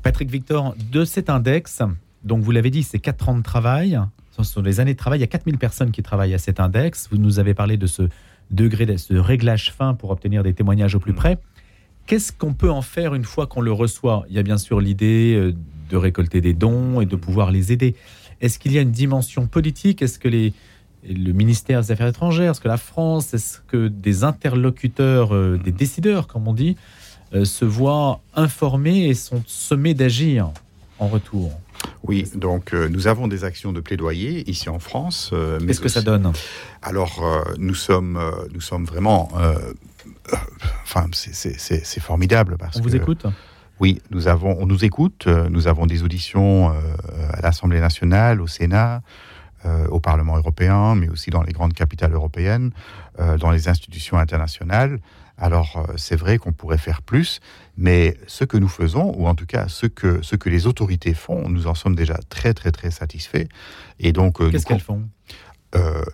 Patrick 0.01 0.29
Victor, 0.29 0.75
de 0.91 1.05
cet 1.05 1.29
index, 1.29 1.81
donc 2.23 2.43
vous 2.43 2.51
l'avez 2.51 2.71
dit, 2.71 2.83
c'est 2.83 2.99
4 2.99 3.29
ans 3.29 3.37
de 3.37 3.43
travail, 3.43 3.99
ce 4.31 4.43
sont 4.43 4.61
les 4.61 4.79
années 4.79 4.93
de 4.93 4.97
travail, 4.97 5.19
il 5.19 5.21
y 5.21 5.23
a 5.23 5.27
4000 5.27 5.57
personnes 5.57 5.91
qui 5.91 6.03
travaillent 6.03 6.33
à 6.33 6.37
cet 6.37 6.59
index. 6.59 7.07
Vous 7.09 7.17
nous 7.17 7.39
avez 7.39 7.53
parlé 7.53 7.77
de 7.77 7.87
ce 7.87 8.09
degré, 8.51 8.85
de 8.85 8.97
ce 8.97 9.13
réglage 9.13 9.71
fin 9.71 9.93
pour 9.93 10.09
obtenir 10.11 10.43
des 10.43 10.53
témoignages 10.53 10.95
au 10.95 10.99
plus 10.99 11.13
près. 11.13 11.37
Qu'est-ce 12.05 12.31
qu'on 12.31 12.53
peut 12.53 12.71
en 12.71 12.81
faire 12.81 13.15
une 13.15 13.23
fois 13.23 13.47
qu'on 13.47 13.61
le 13.61 13.71
reçoit? 13.71 14.25
Il 14.29 14.35
y 14.35 14.39
a 14.39 14.43
bien 14.43 14.57
sûr 14.57 14.79
l'idée 14.79 15.35
euh, 15.35 15.53
de 15.89 15.97
récolter 15.97 16.41
des 16.41 16.53
dons 16.53 17.01
et 17.01 17.05
de 17.05 17.15
pouvoir 17.15 17.51
les 17.51 17.71
aider. 17.71 17.95
Est-ce 18.41 18.59
qu'il 18.59 18.73
y 18.73 18.77
a 18.77 18.81
une 18.81 18.91
dimension 18.91 19.47
politique? 19.47 20.01
Est-ce 20.01 20.19
que 20.19 20.27
les, 20.27 20.53
le 21.07 21.31
ministère 21.31 21.81
des 21.81 21.91
Affaires 21.91 22.07
étrangères, 22.07 22.51
est-ce 22.51 22.61
que 22.61 22.67
la 22.67 22.77
France, 22.77 23.33
est-ce 23.33 23.59
que 23.67 23.87
des 23.87 24.23
interlocuteurs, 24.23 25.33
euh, 25.33 25.57
des 25.57 25.71
décideurs, 25.71 26.27
comme 26.27 26.47
on 26.47 26.53
dit, 26.53 26.75
euh, 27.33 27.45
se 27.45 27.65
voient 27.65 28.21
informés 28.35 29.07
et 29.07 29.13
sont 29.13 29.43
sommés 29.45 29.93
d'agir 29.93 30.51
en 30.99 31.07
retour? 31.07 31.51
Oui, 32.03 32.27
donc 32.35 32.73
euh, 32.73 32.87
nous 32.89 33.07
avons 33.07 33.27
des 33.27 33.43
actions 33.43 33.71
de 33.73 33.79
plaidoyer 33.81 34.49
ici 34.49 34.69
en 34.69 34.79
France. 34.79 35.31
euh, 35.33 35.57
mais 35.61 35.67
Qu'est-ce 35.67 35.81
que 35.81 35.89
ça 35.89 36.01
donne 36.01 36.31
Alors, 36.81 37.23
euh, 37.23 37.41
nous, 37.57 37.73
sommes, 37.75 38.17
euh, 38.17 38.31
nous 38.53 38.61
sommes 38.61 38.85
vraiment. 38.85 39.29
enfin, 40.83 41.07
c'est- 41.13 41.99
formidable 41.99 42.57
parce 42.57 42.77
On 42.77 42.81
vous 42.81 42.89
que. 42.89 42.95
écoute 42.97 43.25
Oui, 43.79 44.01
nous 44.11 44.27
avons, 44.27 44.55
on 44.59 44.65
nous 44.65 44.85
écoute. 44.85 45.27
Nous 45.27 45.67
avons 45.67 45.85
des 45.85 46.03
auditions 46.03 46.69
à 47.33 47.41
l'Assemblée 47.41 47.79
nationale, 47.79 48.39
au 48.41 48.47
Sénat, 48.47 49.01
euh, 49.65 49.87
au 49.87 49.99
Parlement 49.99 50.37
européen, 50.37 50.93
mais 50.95 51.09
aussi 51.09 51.31
dans 51.31 51.41
les 51.41 51.51
grandes 51.51 51.73
capitales 51.73 52.13
européennes, 52.13 52.71
euh, 53.19 53.37
dans 53.37 53.49
les 53.49 53.67
institutions 53.67 54.17
internationales. 54.17 54.99
Alors, 55.37 55.85
euh, 55.89 55.93
c'est 55.97 56.15
vrai 56.15 56.37
qu'on 56.37 56.53
pourrait 56.53 56.77
faire 56.77 57.01
plus, 57.01 57.39
mais 57.75 58.15
ce 58.27 58.43
que 58.43 58.57
nous 58.57 58.67
faisons, 58.67 59.13
ou 59.17 59.27
en 59.27 59.33
tout 59.33 59.47
cas 59.47 59.67
ce 59.67 59.87
que, 59.87 60.21
ce 60.21 60.35
que 60.35 60.49
les 60.49 60.67
autorités 60.67 61.13
font, 61.13 61.49
nous 61.49 61.65
en 61.65 61.73
sommes 61.73 61.95
déjà 61.95 62.19
très, 62.29 62.53
très, 62.53 62.71
très 62.71 62.91
satisfaits. 62.91 63.47
Et 63.99 64.13
donc, 64.13 64.37
Qu'est-ce 64.51 64.65
qu'elles 64.65 64.79
font? 64.79 65.03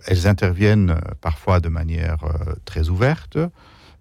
Elles 0.06 0.26
interviennent 0.26 0.96
parfois 1.20 1.60
de 1.60 1.68
manière 1.68 2.24
très 2.64 2.88
ouverte, 2.88 3.38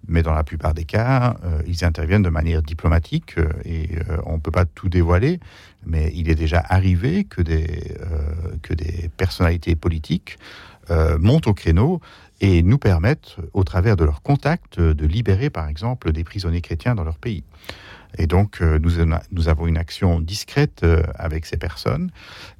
mais 0.08 0.24
dans 0.24 0.34
la 0.34 0.44
plupart 0.44 0.74
des 0.74 0.86
cas, 0.86 1.38
euh, 1.44 1.62
ils 1.68 1.86
interviennent 1.86 2.24
de 2.24 2.30
manière 2.30 2.62
diplomatique 2.62 3.38
euh, 3.38 3.50
et 3.66 3.90
euh, 4.10 4.18
on 4.26 4.34
ne 4.34 4.40
peut 4.40 4.52
pas 4.52 4.66
tout 4.66 4.90
dévoiler, 4.90 5.40
mais 5.86 6.12
il 6.16 6.30
est 6.30 6.36
déjà 6.36 6.64
arrivé 6.68 7.24
que 7.24 7.42
des, 7.42 7.98
que 8.62 8.74
des 8.74 9.10
personnalités 9.18 9.76
politiques 9.76 10.38
montent 11.20 11.48
au 11.48 11.54
créneau 11.54 12.02
et 12.42 12.64
nous 12.64 12.78
permettent, 12.78 13.38
au 13.54 13.64
travers 13.64 13.96
de 13.96 14.04
leurs 14.04 14.22
contacts, 14.22 14.80
de 14.80 15.06
libérer 15.06 15.50
par 15.50 15.68
exemple 15.70 16.12
des 16.12 16.24
prisonniers 16.24 16.62
chrétiens 16.62 16.96
dans 16.96 17.04
leur 17.04 17.18
pays. 17.18 17.44
Et 18.18 18.28
donc, 18.28 18.62
nous, 18.62 18.92
nous, 19.32 19.48
avons 19.48 19.68
une 19.68 19.78
action 19.78 20.20
discrète 20.20 20.86
avec 21.16 21.46
ces 21.46 21.58
personnes, 21.58 22.12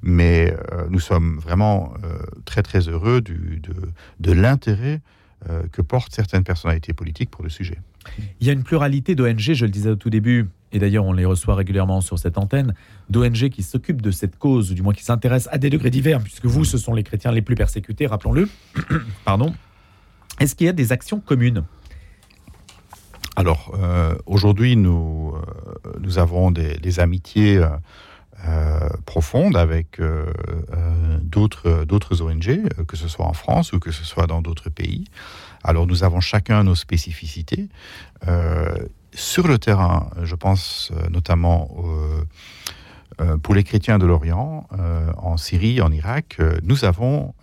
mais 0.02 0.56
nous 0.88 1.00
sommes 1.00 1.38
vraiment 1.38 1.92
très 2.44 2.62
très 2.62 2.88
heureux 2.88 3.20
du, 3.20 3.60
de, 3.60 3.74
de 4.18 4.32
l'intérêt 4.32 5.00
que 5.72 5.82
portent 5.82 6.14
certaines 6.14 6.44
personnalités 6.44 6.92
politiques 6.92 7.30
pour 7.30 7.42
le 7.42 7.50
sujet. 7.50 7.78
Il 8.40 8.46
y 8.46 8.50
a 8.50 8.52
une 8.52 8.62
pluralité 8.62 9.14
d'ONG, 9.14 9.40
je 9.40 9.64
le 9.64 9.70
disais 9.70 9.90
au 9.90 9.96
tout 9.96 10.10
début, 10.10 10.48
et 10.72 10.78
d'ailleurs 10.78 11.04
on 11.04 11.12
les 11.12 11.24
reçoit 11.24 11.54
régulièrement 11.54 12.00
sur 12.00 12.18
cette 12.18 12.38
antenne, 12.38 12.74
d'ONG 13.10 13.48
qui 13.48 13.62
s'occupent 13.62 14.02
de 14.02 14.10
cette 14.10 14.38
cause, 14.38 14.70
ou 14.70 14.74
du 14.74 14.82
moins 14.82 14.94
qui 14.94 15.04
s'intéressent 15.04 15.52
à 15.52 15.58
des 15.58 15.70
degrés 15.70 15.90
divers, 15.90 16.20
puisque 16.20 16.46
vous, 16.46 16.64
ce 16.64 16.78
sont 16.78 16.94
les 16.94 17.02
chrétiens 17.02 17.32
les 17.32 17.42
plus 17.42 17.54
persécutés, 17.54 18.06
rappelons-le. 18.06 18.48
Pardon. 19.24 19.54
Est-ce 20.40 20.54
qu'il 20.54 20.66
y 20.66 20.70
a 20.70 20.72
des 20.72 20.92
actions 20.92 21.20
communes? 21.20 21.64
Alors, 23.36 23.72
euh, 23.80 24.14
aujourd'hui, 24.26 24.76
nous, 24.76 25.34
euh, 25.34 25.92
nous 26.00 26.18
avons 26.18 26.50
des, 26.50 27.00
amitiés 27.00 27.56
euh, 27.56 27.68
profondes 29.06 29.56
avec 29.56 30.00
d'autres, 31.22 31.84
d'autres 31.84 32.22
ONG, 32.22 32.68
que 32.86 32.96
ce 32.96 33.08
soit 33.08 33.26
en 33.26 33.32
France 33.32 33.72
ou 33.72 33.78
que 33.78 33.90
ce 33.90 34.04
soit 34.04 34.26
dans 34.26 34.42
d'autres 34.42 34.70
pays. 34.70 35.04
Alors, 35.62 35.86
nous 35.86 36.04
avons 36.04 36.20
chacun 36.20 36.64
nos 36.64 36.74
spécificités. 36.74 37.68
sur 39.14 39.46
le 39.46 39.58
terrain, 39.58 40.10
je 40.22 40.34
pense 40.34 40.92
notamment 41.10 41.68
pour 43.42 43.54
les 43.54 43.62
chrétiens 43.62 43.98
de 43.98 44.06
l'Orient, 44.06 44.66
en 45.16 45.36
Syrie, 45.36 45.80
en 45.80 45.92
Irak, 45.92 46.38
nous 46.62 46.84
avons, 46.84 47.34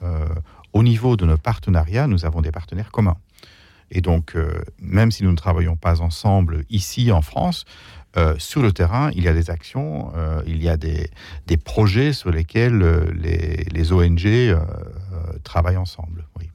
au 0.73 0.83
niveau 0.83 1.15
de 1.15 1.25
nos 1.25 1.37
partenariats, 1.37 2.07
nous 2.07 2.25
avons 2.25 2.41
des 2.41 2.51
partenaires 2.51 2.91
communs. 2.91 3.17
Et 3.91 4.01
donc, 4.01 4.35
euh, 4.35 4.61
même 4.79 5.11
si 5.11 5.23
nous 5.23 5.31
ne 5.31 5.37
travaillons 5.37 5.75
pas 5.75 6.01
ensemble 6.01 6.63
ici 6.69 7.11
en 7.11 7.21
France, 7.21 7.65
euh, 8.17 8.35
sur 8.37 8.61
le 8.61 8.71
terrain, 8.71 9.11
il 9.15 9.23
y 9.23 9.27
a 9.27 9.33
des 9.33 9.49
actions, 9.49 10.11
euh, 10.15 10.41
il 10.47 10.63
y 10.63 10.69
a 10.69 10.77
des, 10.77 11.09
des, 11.47 11.57
projets 11.57 12.11
sur 12.11 12.31
lesquels 12.31 12.79
les, 13.21 13.65
les, 13.71 13.93
ONG 13.93 14.27
travaillent 15.43 15.77
ensemble. 15.77 16.25
Oui. 16.39 16.49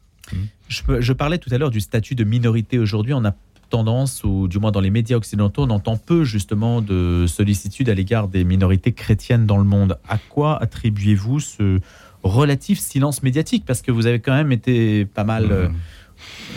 Je, 0.68 1.00
je, 1.00 1.12
parlais 1.12 1.38
tout 1.38 1.50
à 1.52 1.58
l'heure 1.58 1.70
du 1.70 1.80
statut 1.80 2.14
de 2.14 2.24
minorité. 2.24 2.78
Aujourd'hui, 2.78 3.14
on 3.14 3.24
a 3.24 3.34
tendance, 3.70 4.24
ou 4.24 4.48
du 4.48 4.58
moins 4.58 4.72
dans 4.72 4.80
les 4.80 4.90
médias 4.90 5.16
occidentaux, 5.16 5.62
on 5.62 5.70
entend 5.70 5.96
peu 5.96 6.24
justement 6.24 6.80
de 6.80 7.26
sollicitude 7.28 7.88
à 7.88 7.94
l'égard 7.94 8.28
des 8.28 8.42
minorités 8.44 8.92
chrétiennes 8.92 9.46
dans 9.46 9.58
le 9.58 9.64
monde. 9.64 9.98
À 10.08 10.18
quoi 10.18 10.60
attribuez-vous 10.60 11.40
ce 11.40 11.80
relatif 12.24 12.80
silence 12.80 13.22
médiatique? 13.22 13.64
Parce 13.64 13.82
que 13.82 13.92
vous 13.92 14.06
avez 14.06 14.18
quand 14.18 14.34
même 14.34 14.50
été 14.50 15.04
pas 15.04 15.24
mal... 15.24 15.46
Mmh 15.46 15.74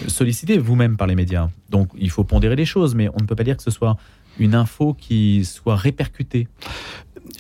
sollicité 0.08 0.58
vous-même 0.58 0.98
par 0.98 1.08
les 1.08 1.16
médias. 1.16 1.50
Donc 1.70 1.90
il 1.98 2.10
faut 2.10 2.24
pondérer 2.24 2.56
les 2.56 2.66
choses, 2.66 2.96
mais 2.96 3.10
on 3.10 3.22
ne 3.22 3.28
peut 3.28 3.36
pas 3.36 3.44
dire 3.44 3.58
que 3.58 3.64
ce 3.64 3.72
soit 3.72 3.98
une 4.40 4.56
info 4.56 4.94
qui 4.94 5.46
soit 5.46 5.76
répercutée. 5.76 6.48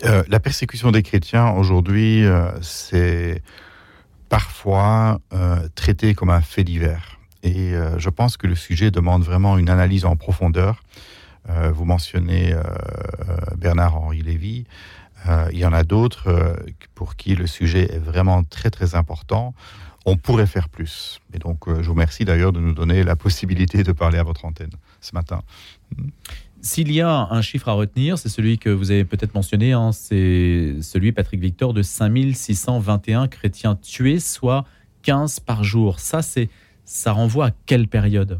Euh, 0.05 0.23
la 0.27 0.39
persécution 0.39 0.91
des 0.91 1.03
chrétiens 1.03 1.51
aujourd'hui, 1.51 2.25
euh, 2.25 2.49
c'est 2.61 3.41
parfois 4.29 5.19
euh, 5.33 5.67
traité 5.75 6.13
comme 6.13 6.29
un 6.29 6.41
fait 6.41 6.63
divers. 6.63 7.17
Et 7.43 7.73
je 7.97 8.09
pense 8.09 8.35
que 8.35 8.45
le 8.45 8.55
sujet 8.55 8.91
demande 8.91 9.23
vraiment 9.23 9.57
une 9.57 9.69
analyse 9.69 10.03
en 10.03 10.17
profondeur. 10.17 10.83
vous 11.47 11.85
mentionnez 11.85 12.53
Bernard-Henri 13.55 14.21
Lévy. 14.21 14.65
il 15.53 15.57
y 15.57 15.65
en 15.65 15.71
a 15.71 15.83
d'autres 15.83 16.57
pour 16.93 17.15
qui 17.15 17.35
le 17.35 17.47
sujet 17.47 17.93
est 17.93 17.99
vraiment 17.99 18.43
très 18.43 18.69
très 18.69 18.95
important 18.95 19.53
on 20.07 20.15
pourrait 20.15 20.47
faire 20.47 20.69
plus. 20.69 21.19
Et 21.33 21.37
donc, 21.37 21.67
euh, 21.67 21.81
je 21.81 21.87
vous 21.87 21.93
remercie 21.93 22.23
d'ailleurs 22.23 22.53
de 22.53 22.61
nous 22.61 22.73
donner 22.73 23.03
la 23.03 23.17
possibilité 23.17 23.83
de 23.83 23.91
parler 23.91 24.17
à 24.17 24.23
votre 24.23 24.45
antenne 24.45 24.71
ce 25.01 25.13
matin. 25.13 25.43
S'il 26.61 26.93
y 26.93 27.01
a 27.01 27.27
un 27.29 27.41
chiffre 27.41 27.67
à 27.67 27.73
retenir, 27.73 28.17
c'est 28.17 28.29
celui 28.29 28.57
que 28.57 28.69
vous 28.69 28.89
avez 28.89 29.03
peut-être 29.03 29.35
mentionné, 29.35 29.73
hein, 29.73 29.91
c'est 29.91 30.75
celui, 30.81 31.11
Patrick 31.11 31.41
Victor, 31.41 31.73
de 31.73 31.81
5621 31.81 33.27
chrétiens 33.27 33.75
tués, 33.75 34.21
soit 34.21 34.63
15 35.03 35.41
par 35.41 35.65
jour. 35.65 35.99
Ça, 35.99 36.21
c'est, 36.21 36.49
ça 36.85 37.11
renvoie 37.11 37.47
à 37.47 37.51
quelle 37.65 37.89
période? 37.89 38.39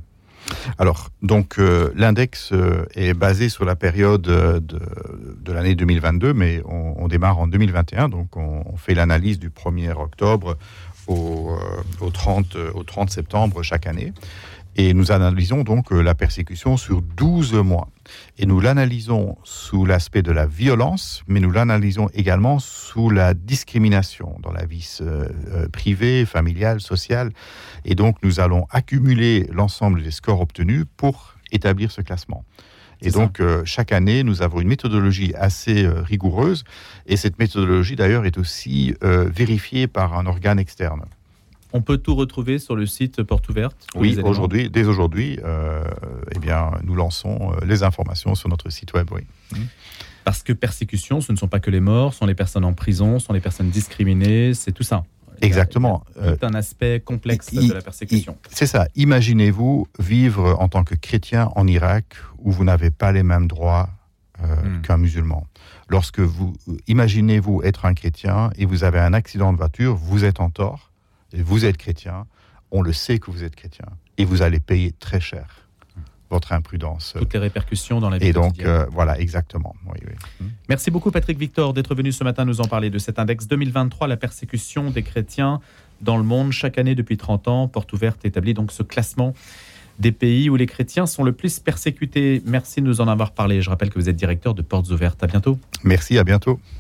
Alors, 0.77 1.09
donc, 1.21 1.59
euh, 1.59 1.91
l'index 1.95 2.53
euh, 2.53 2.85
est 2.95 3.13
basé 3.13 3.49
sur 3.49 3.65
la 3.65 3.75
période 3.75 4.21
de, 4.21 5.51
l'année 5.51 5.75
2022, 5.75 6.33
mais 6.33 6.61
on, 6.63 7.09
démarre 7.09 7.39
en 7.39 7.47
2021, 7.47 8.07
donc 8.07 8.37
on, 8.37 8.63
on 8.65 8.77
fait 8.77 8.93
l'analyse 8.93 9.37
du 9.37 9.49
1er 9.49 9.91
octobre 9.91 10.57
au, 11.07 11.57
30, 12.13 12.55
euh, 12.55 12.71
au 12.73 12.83
30 12.83 13.09
septembre 13.09 13.63
chaque 13.63 13.87
année. 13.87 14.13
Et 14.79 14.93
nous 14.93 15.11
analysons 15.11 15.63
donc 15.63 15.91
euh, 15.91 16.01
la 16.01 16.13
persécution 16.13 16.77
sur 16.77 17.01
12 17.01 17.53
mois. 17.55 17.89
Et 18.37 18.45
nous 18.45 18.59
l'analysons 18.59 19.35
sous 19.43 19.85
l'aspect 19.85 20.21
de 20.21 20.31
la 20.31 20.45
violence, 20.45 21.23
mais 21.27 21.39
nous 21.39 21.49
l'analysons 21.49 22.09
également 22.13 22.59
sous 22.59 23.09
la 23.09 23.33
discrimination 23.33 24.37
dans 24.43 24.51
la 24.51 24.65
vie 24.65 24.87
euh, 25.01 25.67
privée, 25.69 26.25
familiale, 26.25 26.79
sociale. 26.79 27.31
Et 27.85 27.95
donc 27.95 28.17
nous 28.21 28.39
allons 28.39 28.67
accumuler 28.69 29.49
l'ensemble 29.51 30.03
des 30.03 30.11
scores 30.11 30.41
obtenus 30.41 30.85
pour 30.95 31.33
établir 31.51 31.91
ce 31.91 32.01
classement. 32.01 32.45
Et 33.01 33.11
donc, 33.11 33.39
euh, 33.39 33.61
chaque 33.65 33.91
année, 33.91 34.23
nous 34.23 34.41
avons 34.41 34.59
une 34.59 34.67
méthodologie 34.67 35.33
assez 35.35 35.85
euh, 35.85 36.01
rigoureuse. 36.01 36.63
Et 37.05 37.15
cette 37.15 37.37
méthodologie, 37.39 37.95
d'ailleurs, 37.95 38.25
est 38.25 38.37
aussi 38.37 38.95
euh, 39.03 39.29
vérifiée 39.29 39.87
par 39.87 40.17
un 40.17 40.25
organe 40.25 40.59
externe. 40.59 41.03
On 41.73 41.81
peut 41.81 41.97
tout 41.97 42.15
retrouver 42.15 42.59
sur 42.59 42.75
le 42.75 42.85
site 42.85 43.21
Porte 43.23 43.47
Ouverte 43.49 43.87
Oui, 43.95 44.17
aujourd'hui, 44.23 44.69
dès 44.69 44.85
aujourd'hui, 44.85 45.37
eh 46.33 46.39
bien, 46.39 46.71
nous 46.83 46.95
lançons 46.95 47.51
les 47.65 47.83
informations 47.83 48.35
sur 48.35 48.47
notre 48.47 48.69
site 48.69 48.93
web. 48.93 49.07
Oui. 49.11 49.21
Mmh. 49.51 49.57
Parce 50.23 50.43
que 50.43 50.53
persécution, 50.53 51.19
ce 51.19 51.33
ne 51.33 51.37
sont 51.37 51.49
pas 51.49 51.59
que 51.59 51.69
les 51.69 51.81
morts, 51.81 52.13
ce 52.13 52.19
sont 52.19 52.25
les 52.25 52.35
personnes 52.35 52.63
en 52.63 52.73
prison, 52.73 53.19
ce 53.19 53.27
sont 53.27 53.33
les 53.33 53.41
personnes 53.41 53.69
discriminées, 53.69 54.53
c'est 54.53 54.71
tout 54.71 54.83
ça. 54.83 55.03
Exactement. 55.41 56.03
C'est 56.15 56.43
un 56.43 56.53
aspect 56.53 56.99
complexe 56.99 57.53
de 57.53 57.73
la 57.73 57.81
persécution. 57.81 58.37
C'est 58.49 58.67
ça. 58.67 58.87
Imaginez-vous 58.95 59.87
vivre 59.99 60.55
en 60.59 60.67
tant 60.67 60.83
que 60.83 60.95
chrétien 60.95 61.49
en 61.55 61.67
Irak 61.67 62.15
où 62.39 62.51
vous 62.51 62.63
n'avez 62.63 62.91
pas 62.91 63.11
les 63.11 63.23
mêmes 63.23 63.47
droits 63.47 63.89
euh, 64.43 64.55
hmm. 64.55 64.81
qu'un 64.81 64.97
musulman. 64.97 65.47
Lorsque 65.89 66.19
vous 66.19 66.53
imaginez-vous 66.87 67.63
être 67.63 67.85
un 67.85 67.93
chrétien 67.93 68.51
et 68.57 68.65
vous 68.65 68.83
avez 68.83 68.99
un 68.99 69.13
accident 69.13 69.51
de 69.51 69.57
voiture, 69.57 69.95
vous 69.95 70.25
êtes 70.25 70.39
en 70.39 70.49
tort, 70.49 70.91
et 71.33 71.41
vous 71.41 71.65
êtes 71.65 71.77
chrétien, 71.77 72.25
on 72.71 72.81
le 72.81 72.93
sait 72.93 73.19
que 73.19 73.31
vous 73.31 73.43
êtes 73.43 73.55
chrétien, 73.55 73.85
et 74.17 74.25
vous 74.25 74.41
allez 74.41 74.59
payer 74.59 74.91
très 74.91 75.19
cher 75.19 75.66
votre 76.29 76.51
imprudence. 76.53 77.13
Toutes 77.17 77.33
les 77.33 77.39
répercussions 77.39 77.99
dans 77.99 78.09
la 78.09 78.17
vie 78.17 78.27
Et 78.27 78.33
donc, 78.33 78.59
euh, 78.59 78.85
voilà, 78.91 79.19
exactement. 79.19 79.75
Hmm. 80.39 80.45
Merci 80.69 80.91
beaucoup, 80.91 81.11
Patrick 81.11 81.37
Victor, 81.37 81.73
d'être 81.73 81.95
venu 81.95 82.11
ce 82.11 82.23
matin 82.23 82.45
nous 82.45 82.61
en 82.61 82.65
parler 82.65 82.89
de 82.89 82.97
cet 82.97 83.19
index 83.19 83.47
2023, 83.47 84.07
la 84.07 84.17
persécution 84.17 84.89
des 84.89 85.03
chrétiens 85.03 85.61
dans 86.01 86.17
le 86.17 86.23
monde. 86.23 86.51
Chaque 86.51 86.77
année, 86.77 86.95
depuis 86.95 87.17
30 87.17 87.47
ans, 87.47 87.67
Porte 87.67 87.91
Ouverte 87.93 88.25
établit 88.25 88.53
donc 88.53 88.71
ce 88.71 88.83
classement 88.83 89.33
des 89.99 90.11
pays 90.11 90.49
où 90.49 90.55
les 90.55 90.67
chrétiens 90.67 91.05
sont 91.05 91.23
le 91.23 91.31
plus 91.31 91.59
persécutés. 91.59 92.41
Merci 92.45 92.81
de 92.81 92.87
nous 92.87 93.01
en 93.01 93.07
avoir 93.07 93.31
parlé. 93.31 93.61
Je 93.61 93.69
rappelle 93.69 93.89
que 93.89 93.97
vous 93.97 94.09
êtes 94.09 94.15
directeur 94.15 94.53
de 94.53 94.61
Portes 94.61 94.89
Ouvertes. 94.89 95.23
À 95.23 95.27
bientôt. 95.27 95.57
Merci, 95.83 96.17
à 96.17 96.23
bientôt. 96.23 96.59